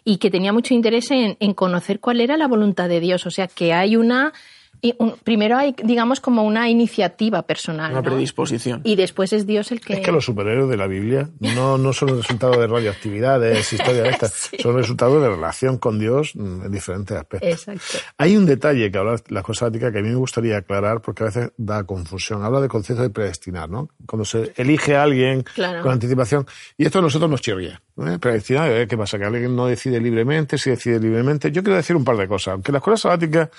y 0.04 0.18
que 0.18 0.30
tenía 0.30 0.52
mucho 0.52 0.74
interés 0.74 1.10
en, 1.10 1.36
en 1.40 1.54
conocer 1.54 2.00
cuál 2.00 2.20
era 2.20 2.36
la 2.36 2.48
voluntad 2.48 2.88
de 2.88 3.00
Dios. 3.00 3.26
O 3.26 3.30
sea, 3.30 3.46
que 3.46 3.72
hay 3.72 3.96
una 3.96 4.32
y 4.80 4.94
primero 5.24 5.56
hay, 5.56 5.74
digamos, 5.82 6.20
como 6.20 6.44
una 6.44 6.68
iniciativa 6.68 7.42
personal. 7.42 7.92
Una 7.92 8.02
predisposición. 8.02 8.80
Y 8.84 8.96
después 8.96 9.32
es 9.32 9.46
Dios 9.46 9.72
el 9.72 9.80
que. 9.80 9.94
Es 9.94 10.00
que 10.00 10.12
los 10.12 10.24
superhéroes 10.24 10.68
de 10.70 10.76
la 10.76 10.86
Biblia 10.86 11.30
no, 11.40 11.78
no 11.78 11.92
son 11.92 12.10
el 12.10 12.16
resultado 12.18 12.60
de 12.60 12.66
radioactividades, 12.66 13.72
historia 13.72 14.02
de 14.02 14.10
estas, 14.10 14.50
son 14.58 14.72
el 14.72 14.78
resultado 14.78 15.20
de 15.20 15.28
relación 15.28 15.78
con 15.78 15.98
Dios 15.98 16.32
en 16.34 16.70
diferentes 16.70 17.16
aspectos. 17.16 17.50
Exacto. 17.50 17.98
Hay 18.16 18.36
un 18.36 18.46
detalle 18.46 18.90
que 18.90 18.98
habla 18.98 19.12
de 19.12 19.22
la 19.28 19.42
cosa 19.42 19.66
ética 19.66 19.90
que 19.90 19.98
a 19.98 20.02
mí 20.02 20.08
me 20.08 20.16
gustaría 20.16 20.58
aclarar 20.58 21.00
porque 21.00 21.24
a 21.24 21.26
veces 21.26 21.52
da 21.56 21.84
confusión. 21.84 22.44
Habla 22.44 22.60
de 22.60 22.68
concepto 22.68 23.02
de 23.02 23.10
predestinar, 23.10 23.68
¿no? 23.68 23.88
Cuando 24.06 24.24
se 24.24 24.52
elige 24.56 24.96
a 24.96 25.02
alguien 25.02 25.44
con 25.82 25.92
anticipación. 25.92 26.46
Y 26.76 26.86
esto 26.86 26.98
a 26.98 27.02
nosotros 27.02 27.30
nos 27.30 27.40
chirría. 27.40 27.80
¿eh? 27.98 28.18
Predestinar, 28.20 28.70
¿eh? 28.70 28.86
¿qué 28.86 28.96
pasa? 28.96 29.18
Que 29.18 29.24
alguien 29.24 29.54
no 29.54 29.66
decide 29.66 30.00
libremente, 30.00 30.58
si 30.58 30.70
decide 30.70 31.00
libremente. 31.00 31.50
Yo 31.50 31.62
quiero 31.62 31.76
decir 31.76 31.96
un 31.96 32.04
par 32.04 32.16
de 32.16 32.28
cosas. 32.28 32.52
Aunque 32.52 32.72
la 32.72 32.78
escuela 32.78 32.96
sabática 32.96 33.50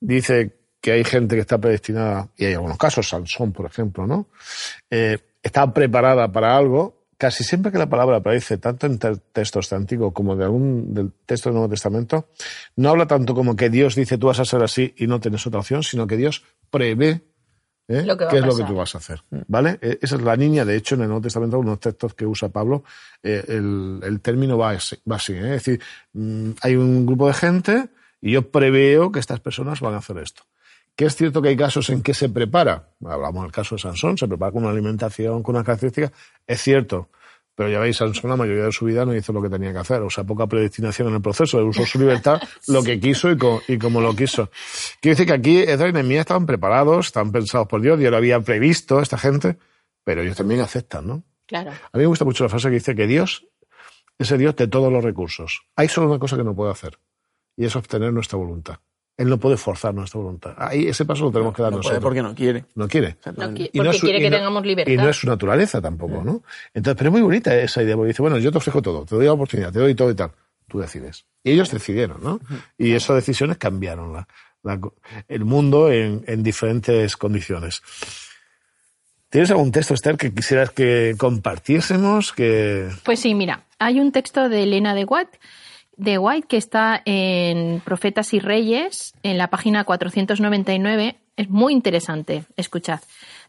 dice 0.00 0.56
que 0.80 0.92
hay 0.92 1.04
gente 1.04 1.34
que 1.34 1.40
está 1.40 1.58
predestinada, 1.58 2.28
y 2.36 2.44
hay 2.44 2.54
algunos 2.54 2.78
casos, 2.78 3.08
Sansón, 3.08 3.52
por 3.52 3.66
ejemplo, 3.66 4.06
¿no? 4.06 4.28
Eh, 4.90 5.18
está 5.42 5.72
preparada 5.72 6.30
para 6.30 6.56
algo. 6.56 7.06
Casi 7.18 7.44
siempre 7.44 7.72
que 7.72 7.78
la 7.78 7.88
palabra 7.88 8.18
aparece, 8.18 8.58
tanto 8.58 8.86
en 8.86 8.98
textos 8.98 9.70
tan 9.70 9.80
antiguos 9.80 10.12
como 10.12 10.36
de 10.36 10.44
algún 10.44 10.92
del 10.92 11.12
texto 11.24 11.48
del 11.48 11.54
Nuevo 11.54 11.70
Testamento, 11.70 12.28
no 12.76 12.90
habla 12.90 13.06
tanto 13.06 13.34
como 13.34 13.56
que 13.56 13.70
Dios 13.70 13.94
dice 13.94 14.18
tú 14.18 14.26
vas 14.26 14.38
a 14.38 14.44
ser 14.44 14.62
así 14.62 14.94
y 14.98 15.06
no 15.06 15.18
tienes 15.18 15.46
otra 15.46 15.60
opción, 15.60 15.82
sino 15.82 16.06
que 16.06 16.18
Dios 16.18 16.44
prevé 16.70 17.22
¿eh? 17.88 18.04
qué 18.30 18.36
es 18.38 18.44
lo 18.44 18.56
que 18.56 18.64
tú 18.64 18.74
vas 18.74 18.94
a 18.94 18.98
hacer. 18.98 19.22
¿Vale? 19.48 19.78
E, 19.80 19.98
esa 20.02 20.16
es 20.16 20.22
la 20.22 20.36
niña, 20.36 20.64
de 20.64 20.76
hecho, 20.76 20.94
en 20.94 21.02
el 21.02 21.08
Nuevo 21.08 21.22
Testamento, 21.22 21.58
unos 21.58 21.80
textos 21.80 22.14
que 22.14 22.26
usa 22.26 22.48
Pablo, 22.50 22.84
eh, 23.22 23.44
el, 23.48 24.00
el, 24.02 24.20
término 24.20 24.58
va 24.58 24.70
así. 24.70 24.96
Va 25.10 25.16
así 25.16 25.32
Es 25.34 25.42
decir, 25.42 25.80
mm, 26.12 26.50
hay 26.60 26.76
un 26.76 27.06
grupo 27.06 27.28
de 27.28 27.34
gente 27.34 27.88
y 28.26 28.32
yo 28.32 28.50
preveo 28.50 29.12
que 29.12 29.20
estas 29.20 29.38
personas 29.38 29.78
van 29.80 29.94
a 29.94 29.98
hacer 29.98 30.18
esto. 30.18 30.42
Que 30.96 31.04
es 31.04 31.14
cierto 31.14 31.40
que 31.40 31.50
hay 31.50 31.56
casos 31.56 31.90
en 31.90 32.02
que 32.02 32.12
se 32.12 32.28
prepara, 32.28 32.88
hablamos 33.04 33.44
del 33.44 33.52
caso 33.52 33.76
de 33.76 33.82
Sansón, 33.82 34.18
se 34.18 34.26
prepara 34.26 34.50
con 34.50 34.64
una 34.64 34.72
alimentación, 34.72 35.44
con 35.44 35.54
una 35.54 35.62
característica, 35.62 36.10
es 36.44 36.60
cierto, 36.60 37.08
Pero 37.54 37.68
ya 37.70 37.78
veis, 37.78 37.98
Sansón 37.98 38.28
la 38.30 38.36
mayoría 38.36 38.64
de 38.64 38.72
su 38.72 38.84
vida 38.84 39.04
no 39.04 39.14
hizo 39.14 39.32
lo 39.32 39.40
que 39.40 39.48
tenía 39.48 39.72
que 39.72 39.78
hacer. 39.78 40.02
O 40.02 40.10
sea, 40.10 40.24
poca 40.24 40.48
predestinación 40.48 41.06
en 41.06 41.14
el 41.14 41.22
proceso. 41.22 41.64
Usó 41.64 41.86
su 41.86 42.00
libertad 42.00 42.40
lo 42.66 42.82
que 42.82 42.98
quiso 42.98 43.30
y, 43.30 43.78
como 43.78 44.00
lo 44.00 44.16
quiso. 44.16 44.50
Quiero 45.00 45.14
decir 45.14 45.26
que 45.26 45.32
aquí 45.32 45.58
Edra 45.58 45.88
y 45.88 45.92
Nehemías 45.92 46.22
estaban 46.22 46.46
preparados, 46.46 47.06
estaban 47.06 47.30
pensados 47.30 47.68
por 47.68 47.80
Dios, 47.80 47.96
Dios 47.96 48.10
lo 48.10 48.16
había 48.16 48.40
previsto, 48.40 49.00
esta 49.00 49.18
gente, 49.18 49.56
pero 50.02 50.22
ellos 50.22 50.36
también 50.36 50.60
aceptan, 50.62 51.06
¿no? 51.06 51.22
Claro. 51.46 51.70
A 51.70 51.96
mí 51.96 52.00
me 52.00 52.06
gusta 52.06 52.24
mucho 52.24 52.42
la 52.42 52.50
frase 52.50 52.68
que 52.68 52.74
dice 52.74 52.96
que 52.96 53.06
Dios 53.06 53.46
es 54.18 54.32
el 54.32 54.38
Dios 54.38 54.56
de 54.56 54.66
todos 54.66 54.92
los 54.92 55.04
recursos. 55.04 55.62
Hay 55.76 55.88
solo 55.88 56.08
una 56.08 56.18
cosa 56.18 56.36
que 56.36 56.42
no 56.42 56.56
puede 56.56 56.72
hacer, 56.72 56.98
y 57.56 57.64
es 57.64 57.74
obtener 57.76 58.12
nuestra 58.12 58.38
voluntad. 58.38 58.78
Él 59.16 59.30
no 59.30 59.38
puede 59.38 59.56
forzar 59.56 59.94
nuestra 59.94 60.20
voluntad. 60.20 60.54
Ahí 60.58 60.88
ese 60.88 61.06
paso 61.06 61.24
lo 61.24 61.32
tenemos 61.32 61.54
que 61.54 61.62
dar 61.62 61.70
no 61.70 61.78
nosotros. 61.78 62.02
porque 62.02 62.22
no 62.22 62.34
quiere. 62.34 62.66
No 62.74 62.86
quiere. 62.86 63.16
porque 63.22 63.70
quiere 63.98 64.20
que 64.20 64.30
tengamos 64.30 64.66
libertad. 64.66 64.92
Y 64.92 64.96
no 64.96 65.08
es 65.08 65.16
su 65.16 65.26
naturaleza 65.26 65.80
tampoco, 65.80 66.22
¿no? 66.22 66.42
Entonces, 66.74 66.98
pero 66.98 67.08
es 67.08 67.12
muy 67.12 67.22
bonita 67.22 67.56
esa 67.56 67.82
idea, 67.82 67.96
porque 67.96 68.08
dice, 68.08 68.20
bueno, 68.20 68.36
yo 68.38 68.52
te 68.52 68.58
ofrezco 68.58 68.82
todo, 68.82 69.06
te 69.06 69.14
doy 69.14 69.24
la 69.24 69.32
oportunidad, 69.32 69.72
te 69.72 69.78
doy 69.78 69.94
todo 69.94 70.10
y 70.10 70.14
tal. 70.14 70.32
Tú 70.68 70.80
decides. 70.80 71.24
Y 71.42 71.52
ellos 71.52 71.70
decidieron, 71.70 72.22
¿no? 72.22 72.40
Y 72.76 72.92
esas 72.92 73.16
decisiones 73.16 73.56
cambiaron 73.56 74.12
la, 74.12 74.80
el 75.28 75.44
mundo 75.44 75.90
en, 75.90 76.24
en 76.26 76.42
diferentes 76.42 77.16
condiciones. 77.16 77.82
¿Tienes 79.30 79.50
algún 79.50 79.72
texto, 79.72 79.94
Esther, 79.94 80.16
que 80.16 80.32
quisieras 80.32 80.70
que 80.70 81.14
compartiésemos? 81.18 82.32
Que... 82.32 82.88
Pues 83.04 83.20
sí, 83.20 83.34
mira, 83.34 83.64
hay 83.78 84.00
un 84.00 84.12
texto 84.12 84.48
de 84.48 84.62
Elena 84.62 84.94
de 84.94 85.04
White 85.04 85.38
de 85.96 86.18
White 86.18 86.46
que 86.48 86.56
está 86.56 87.02
en 87.04 87.80
Profetas 87.80 88.34
y 88.34 88.40
Reyes, 88.40 89.14
en 89.22 89.38
la 89.38 89.48
página 89.48 89.84
499. 89.84 91.18
Es 91.36 91.50
muy 91.50 91.72
interesante. 91.72 92.44
Escuchad. 92.56 93.00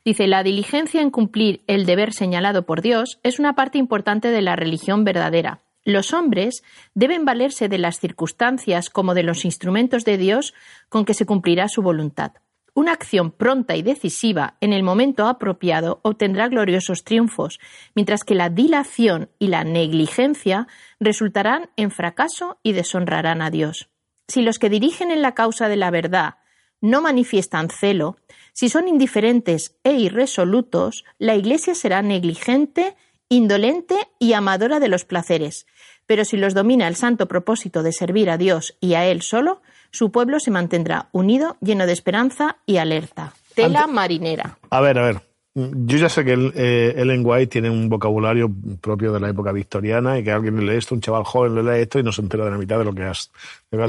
Dice, 0.04 0.28
la 0.28 0.44
diligencia 0.44 1.02
en 1.02 1.12
cumplir 1.12 1.62
el 1.68 1.86
deber 1.86 2.14
señalado 2.14 2.66
por 2.66 2.82
Dios 2.82 3.20
es 3.24 3.40
una 3.40 3.54
parte 3.54 3.78
importante 3.78 4.30
de 4.30 4.42
la 4.42 4.56
religión 4.56 5.04
verdadera. 5.04 5.62
Los 5.84 6.14
hombres 6.14 6.64
deben 6.96 7.24
valerse 7.24 7.70
de 7.70 7.78
las 7.78 8.00
circunstancias 8.00 8.90
como 8.90 9.14
de 9.14 9.24
los 9.24 9.46
instrumentos 9.46 10.04
de 10.04 10.18
Dios 10.18 10.54
con 10.90 11.06
que 11.06 11.14
se 11.14 11.26
cumplirá 11.26 11.70
su 11.70 11.82
voluntad. 11.82 12.34
Una 12.78 12.92
acción 12.92 13.32
pronta 13.32 13.76
y 13.76 13.82
decisiva 13.82 14.54
en 14.62 14.72
el 14.72 14.84
momento 14.84 15.26
apropiado 15.26 16.00
obtendrá 16.04 16.48
gloriosos 16.48 17.04
triunfos, 17.04 17.60
mientras 17.96 18.24
que 18.24 18.36
la 18.36 18.50
dilación 18.50 19.32
y 19.40 19.48
la 19.48 19.64
negligencia 19.64 20.68
resultarán 21.00 21.72
en 21.76 21.90
fracaso 21.90 22.60
y 22.62 22.74
deshonrarán 22.74 23.42
a 23.42 23.50
Dios. 23.50 23.90
Si 24.28 24.44
los 24.44 24.60
que 24.60 24.70
dirigen 24.70 25.10
en 25.10 25.24
la 25.24 25.34
causa 25.34 25.70
de 25.70 25.76
la 25.76 25.90
verdad 25.90 26.36
no 26.80 27.02
manifiestan 27.02 27.72
celo, 27.72 28.18
si 28.54 28.70
son 28.70 28.88
indiferentes 28.88 29.76
e 29.84 29.94
irresolutos, 29.94 31.04
la 31.18 31.34
Iglesia 31.34 31.74
será 31.74 32.04
negligente, 32.04 32.96
indolente 33.28 33.96
y 34.20 34.34
amadora 34.34 34.80
de 34.80 34.90
los 34.90 35.04
placeres. 35.04 35.66
Pero 36.06 36.26
si 36.26 36.38
los 36.38 36.54
domina 36.54 36.88
el 36.88 36.96
santo 36.96 37.28
propósito 37.28 37.82
de 37.82 37.92
servir 37.92 38.30
a 38.30 38.38
Dios 38.38 38.78
y 38.80 38.94
a 38.94 39.08
Él 39.08 39.24
solo, 39.24 39.64
su 39.92 40.12
pueblo 40.12 40.40
se 40.40 40.52
mantendrá 40.52 41.10
unido, 41.12 41.58
lleno 41.62 41.86
de 41.86 41.94
esperanza 41.94 42.58
y 42.66 42.78
alerta. 42.78 43.34
Tela 43.56 43.88
marinera. 43.88 44.58
A 44.70 44.82
ver, 44.82 45.00
a 45.00 45.06
ver. 45.06 45.22
Yo 45.56 45.98
ya 45.98 46.08
sé 46.08 46.24
que 46.24 46.34
el, 46.34 46.54
eh, 46.56 46.94
Ellen 46.98 47.24
White 47.26 47.48
tiene 47.48 47.72
un 47.72 47.90
vocabulario 47.90 48.48
propio 48.80 49.12
de 49.12 49.20
la 49.20 49.30
época 49.30 49.52
victoriana 49.52 50.20
y 50.20 50.24
que 50.24 50.32
alguien 50.32 50.64
lee 50.64 50.76
esto, 50.76 50.94
un 50.94 51.02
chaval 51.02 51.24
joven 51.24 51.56
le 51.56 51.64
lee 51.64 51.82
esto 51.82 51.98
y 51.98 52.04
no 52.04 52.12
se 52.12 52.22
entera 52.22 52.46
de 52.46 52.52
la 52.52 52.58
mitad 52.60 52.78
de 52.78 52.86
lo 52.86 52.94
que 52.94 53.04
has, 53.04 53.32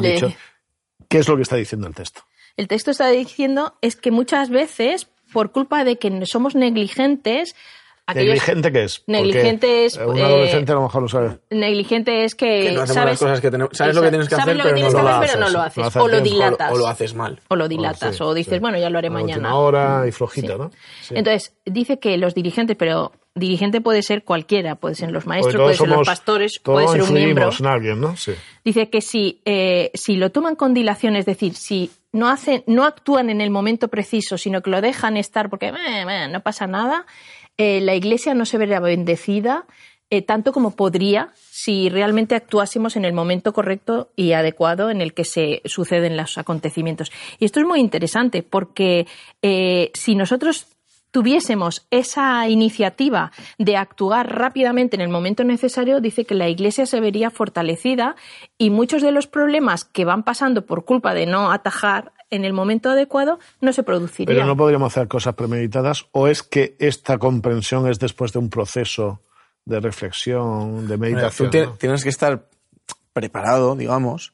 dicho. 0.00 0.32
¿Qué 1.08 1.18
es 1.18 1.28
lo 1.28 1.36
que 1.36 1.42
está 1.42 1.56
diciendo 1.56 1.86
el 1.86 1.94
texto? 1.94 2.22
El 2.56 2.68
texto 2.68 2.90
está 2.90 3.08
diciendo 3.08 3.74
es 3.82 3.96
que 3.96 4.10
muchas 4.10 4.48
veces, 4.48 5.08
por 5.30 5.52
culpa 5.52 5.84
de 5.84 5.96
que 5.96 6.22
somos 6.24 6.54
negligentes, 6.54 7.54
¿Negligente 8.14 8.72
qué 8.72 8.84
es? 8.84 9.04
Negligente 9.06 9.84
es. 9.84 9.96
Un 9.96 10.18
adolescente 10.18 10.72
a 10.72 10.76
lo 10.76 10.82
mejor 10.82 11.02
lo 11.02 11.08
sabe. 11.08 11.38
Negligente 11.50 12.24
es 12.24 12.34
que. 12.34 12.72
no 12.72 12.86
sabes, 12.86 13.12
las 13.12 13.18
cosas 13.18 13.40
que 13.40 13.50
tenemos, 13.50 13.76
sabes 13.76 13.94
lo 13.94 14.02
que 14.02 14.10
tienes 14.10 14.28
que 14.28 14.34
hacer, 14.34 14.56
pero, 14.56 14.90
no, 14.90 15.02
lo 15.02 15.08
haces, 15.08 15.30
pero 15.30 15.44
no 15.44 15.50
lo 15.50 15.60
haces. 15.60 15.96
o 15.96 16.08
lo 16.08 16.20
dilatas. 16.20 16.72
O, 16.72 16.78
lo 16.78 16.86
haces 16.86 17.14
mal. 17.14 17.40
O 17.48 17.56
lo 17.56 17.68
dilatas. 17.68 18.20
O, 18.20 18.34
dices, 18.34 18.60
bueno, 18.60 18.78
ya 18.78 18.90
lo 18.90 18.98
haré 18.98 19.10
mañana. 19.10 19.50
Ahora 19.50 20.04
y 20.06 20.12
flojito, 20.12 20.56
¿no? 20.58 20.70
Entonces, 21.10 21.54
dice 21.64 21.98
que 21.98 22.16
los 22.16 22.34
dirigentes, 22.34 22.76
pero 22.76 23.12
dirigente 23.34 23.80
puede 23.80 24.02
ser 24.02 24.24
cualquiera, 24.24 24.74
puede 24.74 24.94
ser 24.94 25.10
los 25.10 25.26
maestros, 25.26 25.56
puede 25.56 25.74
ser 25.74 25.88
los 25.88 26.06
pastores, 26.06 26.58
puede 26.58 26.88
ser 26.88 27.02
un 27.02 27.12
miembro. 27.12 27.50
En 27.58 27.66
alguien, 27.66 28.00
¿no? 28.00 28.16
sí. 28.16 28.32
Dice 28.64 28.90
que 28.90 29.00
si, 29.00 29.40
eh, 29.44 29.90
si 29.94 30.16
lo 30.16 30.30
toman 30.30 30.56
con 30.56 30.74
dilación, 30.74 31.16
es 31.16 31.24
decir, 31.24 31.54
si 31.54 31.90
no 32.12 32.28
hacen, 32.28 32.64
no 32.66 32.84
actúan 32.84 33.30
en 33.30 33.40
el 33.40 33.50
momento 33.50 33.88
preciso, 33.88 34.36
sino 34.36 34.62
que 34.62 34.70
lo 34.70 34.80
dejan 34.80 35.16
estar 35.16 35.48
porque 35.48 35.68
eh, 35.68 36.28
no 36.30 36.40
pasa 36.40 36.66
nada, 36.66 37.06
eh, 37.58 37.80
la 37.80 37.94
Iglesia 37.94 38.34
no 38.34 38.46
se 38.46 38.58
verá 38.58 38.80
bendecida 38.80 39.66
eh, 40.10 40.22
tanto 40.22 40.52
como 40.52 40.74
podría 40.74 41.32
si 41.50 41.90
realmente 41.90 42.34
actuásemos 42.34 42.96
en 42.96 43.04
el 43.04 43.12
momento 43.12 43.52
correcto 43.52 44.10
y 44.16 44.32
adecuado 44.32 44.88
en 44.88 45.02
el 45.02 45.12
que 45.12 45.24
se 45.24 45.60
suceden 45.66 46.16
los 46.16 46.38
acontecimientos. 46.38 47.12
Y 47.38 47.44
esto 47.44 47.60
es 47.60 47.66
muy 47.66 47.80
interesante 47.80 48.42
porque 48.42 49.06
eh, 49.42 49.90
si 49.92 50.14
nosotros 50.14 50.66
tuviésemos 51.10 51.86
esa 51.90 52.48
iniciativa 52.48 53.32
de 53.58 53.76
actuar 53.76 54.34
rápidamente 54.34 54.96
en 54.96 55.02
el 55.02 55.08
momento 55.08 55.44
necesario, 55.44 56.00
dice 56.00 56.24
que 56.24 56.34
la 56.34 56.48
Iglesia 56.48 56.86
se 56.86 57.00
vería 57.00 57.30
fortalecida 57.30 58.16
y 58.56 58.70
muchos 58.70 59.02
de 59.02 59.12
los 59.12 59.26
problemas 59.26 59.84
que 59.84 60.04
van 60.04 60.22
pasando 60.22 60.66
por 60.66 60.84
culpa 60.84 61.14
de 61.14 61.26
no 61.26 61.50
atajar 61.50 62.12
en 62.30 62.44
el 62.44 62.52
momento 62.52 62.90
adecuado 62.90 63.38
no 63.60 63.72
se 63.72 63.82
produciría. 63.82 64.34
Pero 64.34 64.46
no 64.46 64.56
podríamos 64.56 64.92
hacer 64.92 65.08
cosas 65.08 65.34
premeditadas 65.34 66.06
o 66.12 66.28
es 66.28 66.42
que 66.42 66.76
esta 66.78 67.18
comprensión 67.18 67.88
es 67.88 67.98
después 67.98 68.32
de 68.32 68.38
un 68.38 68.50
proceso 68.50 69.22
de 69.64 69.80
reflexión, 69.80 70.88
de 70.88 70.96
meditación. 70.96 71.50
tú 71.50 71.76
tienes 71.78 72.02
que 72.02 72.08
estar 72.08 72.48
preparado, 73.12 73.76
digamos, 73.76 74.32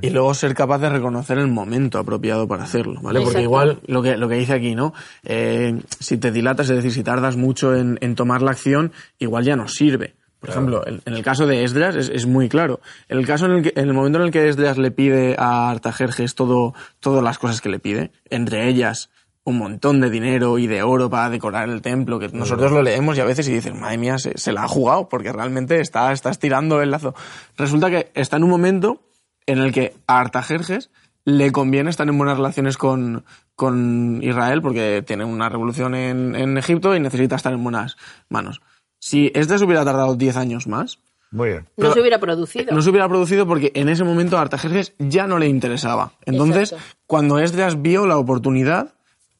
y 0.00 0.10
luego 0.10 0.32
ser 0.34 0.54
capaz 0.54 0.78
de 0.78 0.88
reconocer 0.88 1.38
el 1.38 1.48
momento 1.48 1.98
apropiado 1.98 2.46
para 2.46 2.64
hacerlo, 2.64 3.00
¿vale? 3.02 3.20
Porque 3.20 3.42
igual 3.42 3.80
lo 3.86 4.02
que, 4.02 4.16
lo 4.16 4.28
que 4.28 4.36
dice 4.36 4.52
aquí, 4.52 4.74
¿no? 4.74 4.94
Eh, 5.24 5.80
si 5.98 6.18
te 6.18 6.30
dilatas, 6.30 6.70
es 6.70 6.76
decir, 6.76 6.92
si 6.92 7.02
tardas 7.02 7.36
mucho 7.36 7.74
en, 7.74 7.98
en 8.00 8.14
tomar 8.14 8.42
la 8.42 8.52
acción, 8.52 8.92
igual 9.18 9.44
ya 9.44 9.56
no 9.56 9.68
sirve. 9.68 10.14
Por 10.46 10.50
ejemplo, 10.50 10.84
en 10.86 11.14
el 11.14 11.22
caso 11.24 11.46
de 11.46 11.64
Esdras 11.64 11.96
es, 11.96 12.26
muy 12.26 12.48
claro. 12.48 12.80
En 13.08 13.18
el 13.18 13.26
caso 13.26 13.46
en 13.46 13.52
el, 13.52 13.62
que, 13.62 13.72
en 13.74 13.88
el 13.88 13.94
momento 13.94 14.18
en 14.18 14.26
el 14.26 14.30
que 14.30 14.48
Esdras 14.48 14.78
le 14.78 14.90
pide 14.90 15.34
a 15.38 15.70
Artajerjes 15.70 16.34
todo, 16.34 16.74
todas 17.00 17.24
las 17.24 17.38
cosas 17.38 17.60
que 17.60 17.68
le 17.68 17.78
pide, 17.78 18.12
entre 18.30 18.68
ellas 18.68 19.10
un 19.46 19.58
montón 19.58 20.00
de 20.00 20.10
dinero 20.10 20.58
y 20.58 20.66
de 20.66 20.82
oro 20.82 21.08
para 21.08 21.30
decorar 21.30 21.68
el 21.68 21.80
templo, 21.80 22.18
que 22.18 22.28
nosotros 22.28 22.72
lo 22.72 22.82
leemos 22.82 23.16
y 23.16 23.20
a 23.20 23.24
veces 23.24 23.46
y 23.48 23.52
dicen, 23.52 23.80
madre 23.80 23.96
mía, 23.96 24.18
se, 24.18 24.52
la 24.52 24.64
ha 24.64 24.68
jugado, 24.68 25.08
porque 25.08 25.32
realmente 25.32 25.80
está, 25.80 26.10
está 26.10 26.30
estirando 26.30 26.82
el 26.82 26.90
lazo. 26.90 27.14
Resulta 27.56 27.88
que 27.88 28.10
está 28.14 28.38
en 28.38 28.42
un 28.42 28.50
momento 28.50 29.02
en 29.46 29.58
el 29.58 29.72
que 29.72 29.94
a 30.08 30.18
Artajerjes 30.18 30.90
le 31.24 31.52
conviene 31.52 31.90
estar 31.90 32.08
en 32.08 32.18
buenas 32.18 32.38
relaciones 32.38 32.76
con, 32.76 33.24
con 33.54 34.18
Israel, 34.20 34.62
porque 34.62 35.04
tiene 35.06 35.24
una 35.24 35.48
revolución 35.48 35.94
en, 35.94 36.34
en 36.34 36.58
Egipto 36.58 36.96
y 36.96 37.00
necesita 37.00 37.36
estar 37.36 37.52
en 37.52 37.62
buenas 37.62 37.96
manos. 38.28 38.60
Si 38.98 39.30
este 39.32 39.58
se 39.58 39.64
hubiera 39.64 39.84
tardado 39.84 40.16
10 40.16 40.36
años 40.38 40.66
más, 40.66 40.98
no 41.30 41.92
se 41.92 42.00
hubiera 42.00 42.18
producido. 42.18 42.74
No 42.74 42.82
se 42.82 42.90
hubiera 42.90 43.08
producido 43.08 43.46
porque 43.46 43.70
en 43.76 43.88
ese 43.88 44.02
momento 44.02 44.38
a 44.38 44.40
Artajerjes 44.40 44.94
ya 44.98 45.28
no 45.28 45.38
le 45.38 45.46
interesaba. 45.46 46.14
Entonces, 46.24 46.74
cuando 47.06 47.38
Esdras 47.38 47.80
vio 47.80 48.06
la 48.06 48.18
oportunidad 48.18 48.95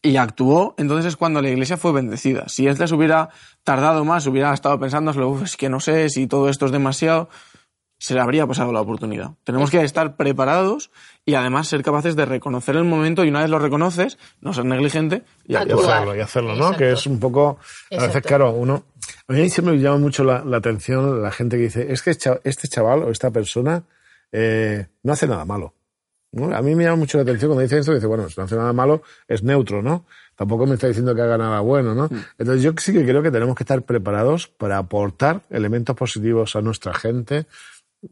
y 0.07 0.17
actuó, 0.17 0.75
entonces 0.79 1.07
es 1.07 1.17
cuando 1.17 1.43
la 1.43 1.49
iglesia 1.49 1.77
fue 1.77 1.93
bendecida. 1.93 2.49
Si 2.49 2.67
Esdras 2.69 2.93
hubiera 2.93 3.31
tardado 3.65 4.05
más, 4.05 4.27
hubiera 4.27 4.55
estado 4.55 4.79
pensando, 4.79 5.13
es 5.43 5.57
que 5.57 5.69
no 5.69 5.81
sé 5.81 6.09
si 6.11 6.27
todo 6.27 6.49
esto 6.49 6.67
es 6.67 6.73
demasiado, 6.73 7.29
se 7.99 8.15
le 8.15 8.21
habría 8.21 8.47
pasado 8.47 8.73
la 8.73 8.81
oportunidad. 8.81 9.33
Tenemos 9.43 9.71
que 9.71 9.83
estar 9.83 10.17
preparados 10.17 10.91
y 11.25 11.35
además 11.35 11.67
ser 11.67 11.83
capaces 11.83 12.15
de 12.15 12.25
reconocer 12.27 12.77
el 12.77 12.85
momento 12.85 13.25
y 13.25 13.31
una 13.31 13.41
vez 13.41 13.51
lo 13.51 13.59
reconoces, 13.59 14.19
no 14.41 14.53
ser 14.53 14.67
negligente 14.67 15.25
y, 15.45 15.55
hacerlo, 15.55 16.15
y 16.15 16.21
hacerlo, 16.21 16.55
¿no? 16.55 16.77
Que 16.77 16.93
es 16.93 17.07
un 17.07 17.19
poco, 17.19 17.59
a 17.91 18.07
veces, 18.07 18.23
claro, 18.23 18.53
uno, 18.53 18.85
a 19.27 19.33
mí 19.33 19.49
siempre 19.51 19.75
me 19.75 19.81
llama 19.81 19.99
mucho 19.99 20.25
la, 20.25 20.45
atención 20.57 21.23
la 21.23 21.33
gente 21.33 21.57
que 21.57 21.65
dice, 21.65 21.93
es 21.93 22.03
que 22.03 22.11
este 22.11 22.69
chaval 22.69 23.03
o 23.03 23.11
esta 23.11 23.31
persona 23.31 23.83
eh, 24.31 24.87
no 25.03 25.13
hace 25.13 25.27
nada 25.27 25.45
malo. 25.45 25.76
A 26.55 26.63
mí 26.63 26.75
me 26.75 26.85
llama 26.85 26.97
mucho 26.97 27.19
la 27.19 27.23
atención 27.23 27.51
cuando 27.51 27.63
dice 27.63 27.79
esto, 27.79 27.95
dice, 27.95 28.07
bueno, 28.07 28.29
si 28.29 28.35
no 28.39 28.45
hace 28.45 28.57
nada 28.57 28.73
malo, 28.73 29.03
es 29.27 29.43
neutro, 29.43 29.83
¿no? 29.83 30.05
Tampoco 30.35 30.67
me 30.67 30.75
está 30.75 30.87
diciendo 30.87 31.15
que 31.15 31.23
haga 31.23 31.39
nada 31.39 31.61
bueno, 31.61 31.95
¿no? 31.95 32.05
Mm. 32.05 32.25
Entonces 32.39 32.63
yo 32.63 32.73
sí 32.77 32.93
que 32.93 33.05
creo 33.05 33.23
que 33.23 33.31
tenemos 33.31 33.57
que 33.57 33.63
estar 33.63 33.83
preparados 33.83 34.47
para 34.47 34.79
aportar 34.79 35.43
elementos 35.51 35.97
positivos 35.97 36.55
a 36.57 36.61
nuestra 36.61 36.93
gente, 36.93 37.47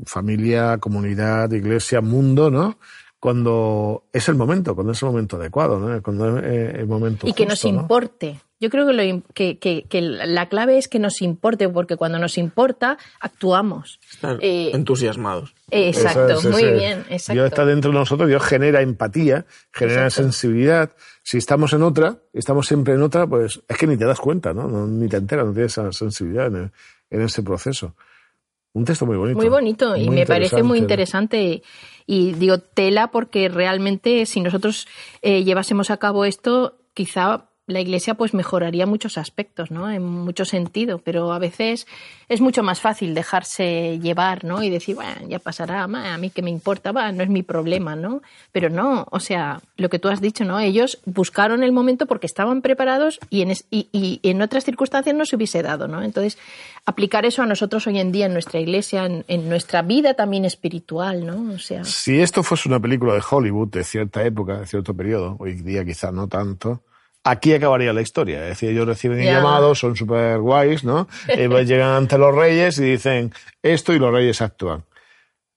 familia, 0.06 0.78
comunidad, 0.78 1.50
iglesia, 1.52 2.00
mundo, 2.00 2.50
¿no? 2.50 2.78
Cuando 3.24 4.04
es 4.12 4.28
el 4.28 4.34
momento, 4.34 4.74
cuando 4.74 4.92
es 4.92 5.02
el 5.02 5.08
momento 5.08 5.36
adecuado, 5.36 5.78
¿no? 5.78 6.02
cuando 6.02 6.36
es 6.36 6.44
eh, 6.44 6.76
el 6.80 6.86
momento 6.86 7.26
Y 7.26 7.32
que 7.32 7.46
nos 7.46 7.64
importe. 7.64 8.38
Yo 8.60 8.68
creo 8.68 8.86
que, 8.86 8.92
lo, 8.92 9.22
que, 9.32 9.58
que, 9.58 10.00
la 10.02 10.50
clave 10.50 10.76
es 10.76 10.88
que 10.88 10.98
nos 10.98 11.22
importe, 11.22 11.66
porque 11.70 11.96
cuando 11.96 12.18
nos 12.18 12.36
importa, 12.36 12.98
actuamos. 13.20 13.98
Están 14.12 14.36
eh, 14.42 14.72
entusiasmados. 14.74 15.54
Exacto, 15.70 16.50
muy 16.50 16.64
bien. 16.64 17.06
Exacto. 17.08 17.32
Dios 17.32 17.46
está 17.46 17.64
dentro 17.64 17.92
de 17.92 17.96
nosotros, 17.96 18.28
Dios 18.28 18.42
genera 18.42 18.82
empatía, 18.82 19.46
genera 19.72 20.10
sensibilidad. 20.10 20.90
Si 21.22 21.38
estamos 21.38 21.72
en 21.72 21.82
otra, 21.82 22.18
estamos 22.34 22.66
siempre 22.66 22.92
en 22.92 23.00
otra, 23.00 23.26
pues 23.26 23.62
es 23.66 23.78
que 23.78 23.86
ni 23.86 23.96
te 23.96 24.04
das 24.04 24.20
cuenta, 24.20 24.52
¿no? 24.52 24.86
ni 24.86 25.08
te 25.08 25.16
enteras, 25.16 25.46
no 25.46 25.54
tienes 25.54 25.72
esa 25.72 25.90
sensibilidad 25.92 26.48
en, 26.48 26.70
en 27.08 27.22
ese 27.22 27.42
proceso. 27.42 27.94
Un 28.74 28.84
texto 28.84 29.06
muy 29.06 29.16
bonito. 29.16 29.38
Muy 29.38 29.48
bonito 29.48 29.96
y 29.96 30.10
me 30.10 30.26
parece 30.26 30.62
muy 30.62 30.78
interesante. 30.78 31.62
Y 32.06 32.32
digo 32.32 32.58
tela 32.58 33.10
porque 33.10 33.48
realmente 33.48 34.26
si 34.26 34.40
nosotros 34.40 34.86
eh, 35.22 35.44
llevásemos 35.44 35.90
a 35.90 35.96
cabo 35.96 36.24
esto, 36.24 36.80
quizá 36.92 37.48
la 37.66 37.80
Iglesia 37.80 38.14
pues 38.14 38.34
mejoraría 38.34 38.84
muchos 38.84 39.16
aspectos, 39.16 39.70
¿no? 39.70 39.90
En 39.90 40.02
mucho 40.02 40.44
sentido, 40.44 40.98
pero 40.98 41.32
a 41.32 41.38
veces 41.38 41.86
es 42.28 42.40
mucho 42.42 42.62
más 42.62 42.80
fácil 42.80 43.14
dejarse 43.14 43.98
llevar, 44.00 44.44
¿no? 44.44 44.62
Y 44.62 44.68
decir, 44.68 44.96
bueno, 44.96 45.26
ya 45.28 45.38
pasará, 45.38 45.84
a 45.84 46.18
mí 46.18 46.28
que 46.28 46.42
me 46.42 46.50
importa, 46.50 46.92
va, 46.92 47.10
no 47.12 47.22
es 47.22 47.30
mi 47.30 47.42
problema, 47.42 47.96
¿no? 47.96 48.20
Pero 48.52 48.68
no, 48.68 49.06
o 49.10 49.18
sea, 49.18 49.62
lo 49.78 49.88
que 49.88 49.98
tú 49.98 50.08
has 50.08 50.20
dicho, 50.20 50.44
¿no? 50.44 50.60
Ellos 50.60 51.00
buscaron 51.06 51.62
el 51.62 51.72
momento 51.72 52.06
porque 52.06 52.26
estaban 52.26 52.60
preparados 52.60 53.18
y 53.30 53.40
en, 53.40 53.54
y, 53.70 54.20
en 54.22 54.42
otras 54.42 54.64
circunstancias 54.64 55.16
no 55.16 55.24
se 55.24 55.36
hubiese 55.36 55.62
dado, 55.62 55.88
¿no? 55.88 56.02
Entonces, 56.02 56.36
aplicar 56.84 57.24
eso 57.24 57.42
a 57.42 57.46
nosotros 57.46 57.86
hoy 57.86 57.98
en 57.98 58.12
día 58.12 58.26
en 58.26 58.34
nuestra 58.34 58.60
Iglesia, 58.60 59.06
en, 59.06 59.24
en 59.26 59.48
nuestra 59.48 59.80
vida 59.80 60.12
también 60.12 60.44
espiritual, 60.44 61.24
¿no? 61.24 61.54
O 61.54 61.58
sea. 61.58 61.82
Si 61.84 62.20
esto 62.20 62.42
fuese 62.42 62.68
una 62.68 62.80
película 62.80 63.14
de 63.14 63.22
Hollywood 63.28 63.68
de 63.68 63.84
cierta 63.84 64.22
época, 64.22 64.60
de 64.60 64.66
cierto 64.66 64.94
periodo, 64.94 65.36
hoy 65.38 65.54
día 65.54 65.82
quizá 65.82 66.12
no 66.12 66.28
tanto 66.28 66.82
aquí 67.24 67.54
acabaría 67.54 67.92
la 67.92 68.02
historia. 68.02 68.42
Es 68.42 68.50
decir, 68.50 68.70
ellos 68.70 68.86
reciben 68.86 69.18
el 69.20 69.26
llamado, 69.26 69.74
son 69.74 69.96
súper 69.96 70.38
guays, 70.38 70.84
¿no? 70.84 71.08
llegan 71.36 71.90
ante 71.90 72.18
los 72.18 72.34
reyes 72.34 72.78
y 72.78 72.84
dicen 72.84 73.32
esto 73.62 73.92
y 73.92 73.98
los 73.98 74.12
reyes 74.12 74.40
actúan. 74.42 74.84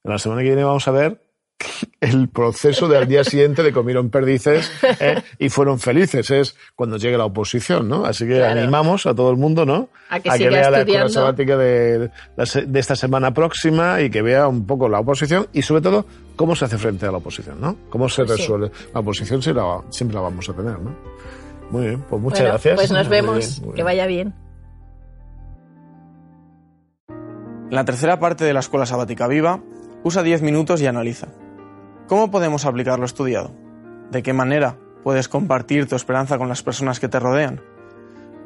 La 0.04 0.18
semana 0.18 0.42
que 0.42 0.48
viene 0.48 0.64
vamos 0.64 0.88
a 0.88 0.92
ver 0.92 1.22
el 2.02 2.30
proceso 2.30 2.88
del 2.88 3.08
día 3.08 3.24
siguiente 3.24 3.64
de 3.64 3.74
comieron 3.74 4.10
perdices 4.10 4.72
¿eh? 5.00 5.22
y 5.38 5.50
fueron 5.50 5.80
felices. 5.80 6.32
Es 6.32 6.56
cuando 6.76 6.98
llegue 6.98 7.18
la 7.18 7.26
oposición, 7.26 7.90
¿no? 7.90 8.06
Así 8.06 8.26
que 8.26 8.44
animamos 8.44 9.06
a 9.06 9.14
todo 9.14 9.32
el 9.32 9.38
mundo, 9.38 9.66
¿no? 9.66 9.90
A 10.10 10.20
que, 10.20 10.50
vea 10.50 10.70
la 10.70 10.80
escuela 10.80 11.10
sabática 11.10 11.58
de, 11.58 12.10
de, 12.38 12.80
esta 12.80 12.96
semana 12.96 13.34
próxima 13.34 14.02
y 14.02 14.10
que 14.10 14.22
vea 14.22 14.48
un 14.48 14.66
poco 14.66 14.88
la 14.88 15.00
oposición 15.00 15.48
y 15.52 15.62
sobre 15.62 15.82
todo 15.82 16.06
cómo 16.38 16.56
se 16.56 16.66
hace 16.66 16.78
frente 16.78 17.06
a 17.06 17.12
la 17.12 17.18
oposición, 17.18 17.60
¿no? 17.60 17.76
Cómo 17.90 18.08
se 18.08 18.24
resuelve. 18.24 18.72
La 18.94 19.02
oposición 19.02 19.42
la, 19.54 19.82
siempre 19.90 20.16
la 20.16 20.22
vamos 20.22 20.48
a 20.48 20.54
tener, 20.54 20.80
¿no? 20.80 20.96
Muy 21.72 21.88
bien, 21.88 22.02
pues 22.10 22.22
muchas 22.22 22.42
gracias. 22.42 22.76
Pues 22.76 22.92
nos 22.92 23.10
vemos, 23.10 23.62
que 23.76 23.84
vaya 23.84 24.06
bien. 24.06 24.34
la 27.70 27.84
tercera 27.84 28.20
parte 28.20 28.46
de 28.46 28.54
la 28.54 28.62
Escuela 28.62 28.86
Sabática 28.86 29.28
Viva, 29.28 29.60
usa 30.04 30.24
10 30.24 30.42
minutos 30.42 30.82
y 30.82 30.88
analiza. 30.88 31.28
¿Cómo 32.08 32.32
podemos 32.32 32.66
aplicar 32.66 33.00
lo 33.00 33.06
estudiado? 33.06 33.52
¿De 34.10 34.24
qué 34.24 34.32
manera 34.32 34.78
puedes 35.04 35.28
compartir 35.28 35.88
tu 35.88 35.96
esperanza 35.96 36.38
con 36.38 36.48
las 36.48 36.64
personas 36.64 37.00
que 37.00 37.10
te 37.10 37.20
rodean? 37.20 37.62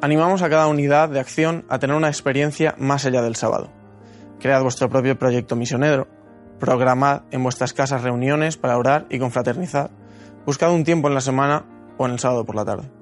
Animamos 0.00 0.42
a 0.42 0.50
cada 0.50 0.66
unidad 0.66 1.08
de 1.08 1.20
acción 1.20 1.64
a 1.68 1.78
tener 1.78 1.94
una 1.94 2.08
experiencia 2.08 2.74
más 2.78 3.06
allá 3.06 3.22
del 3.22 3.36
sábado. 3.36 3.70
Cread 4.40 4.62
vuestro 4.62 4.88
propio 4.90 5.16
proyecto 5.16 5.54
misionero. 5.54 6.08
Programad 6.58 7.22
en 7.30 7.44
vuestras 7.44 7.72
casas 7.72 8.02
reuniones 8.02 8.56
para 8.56 8.76
orar 8.76 9.06
y 9.08 9.20
confraternizar. 9.20 9.90
Buscad 10.44 10.72
un 10.72 10.82
tiempo 10.82 11.06
en 11.06 11.14
la 11.14 11.20
semana 11.20 11.64
o 11.96 12.06
en 12.06 12.12
el 12.12 12.18
sábado 12.18 12.44
por 12.44 12.56
la 12.56 12.64
tarde. 12.64 13.01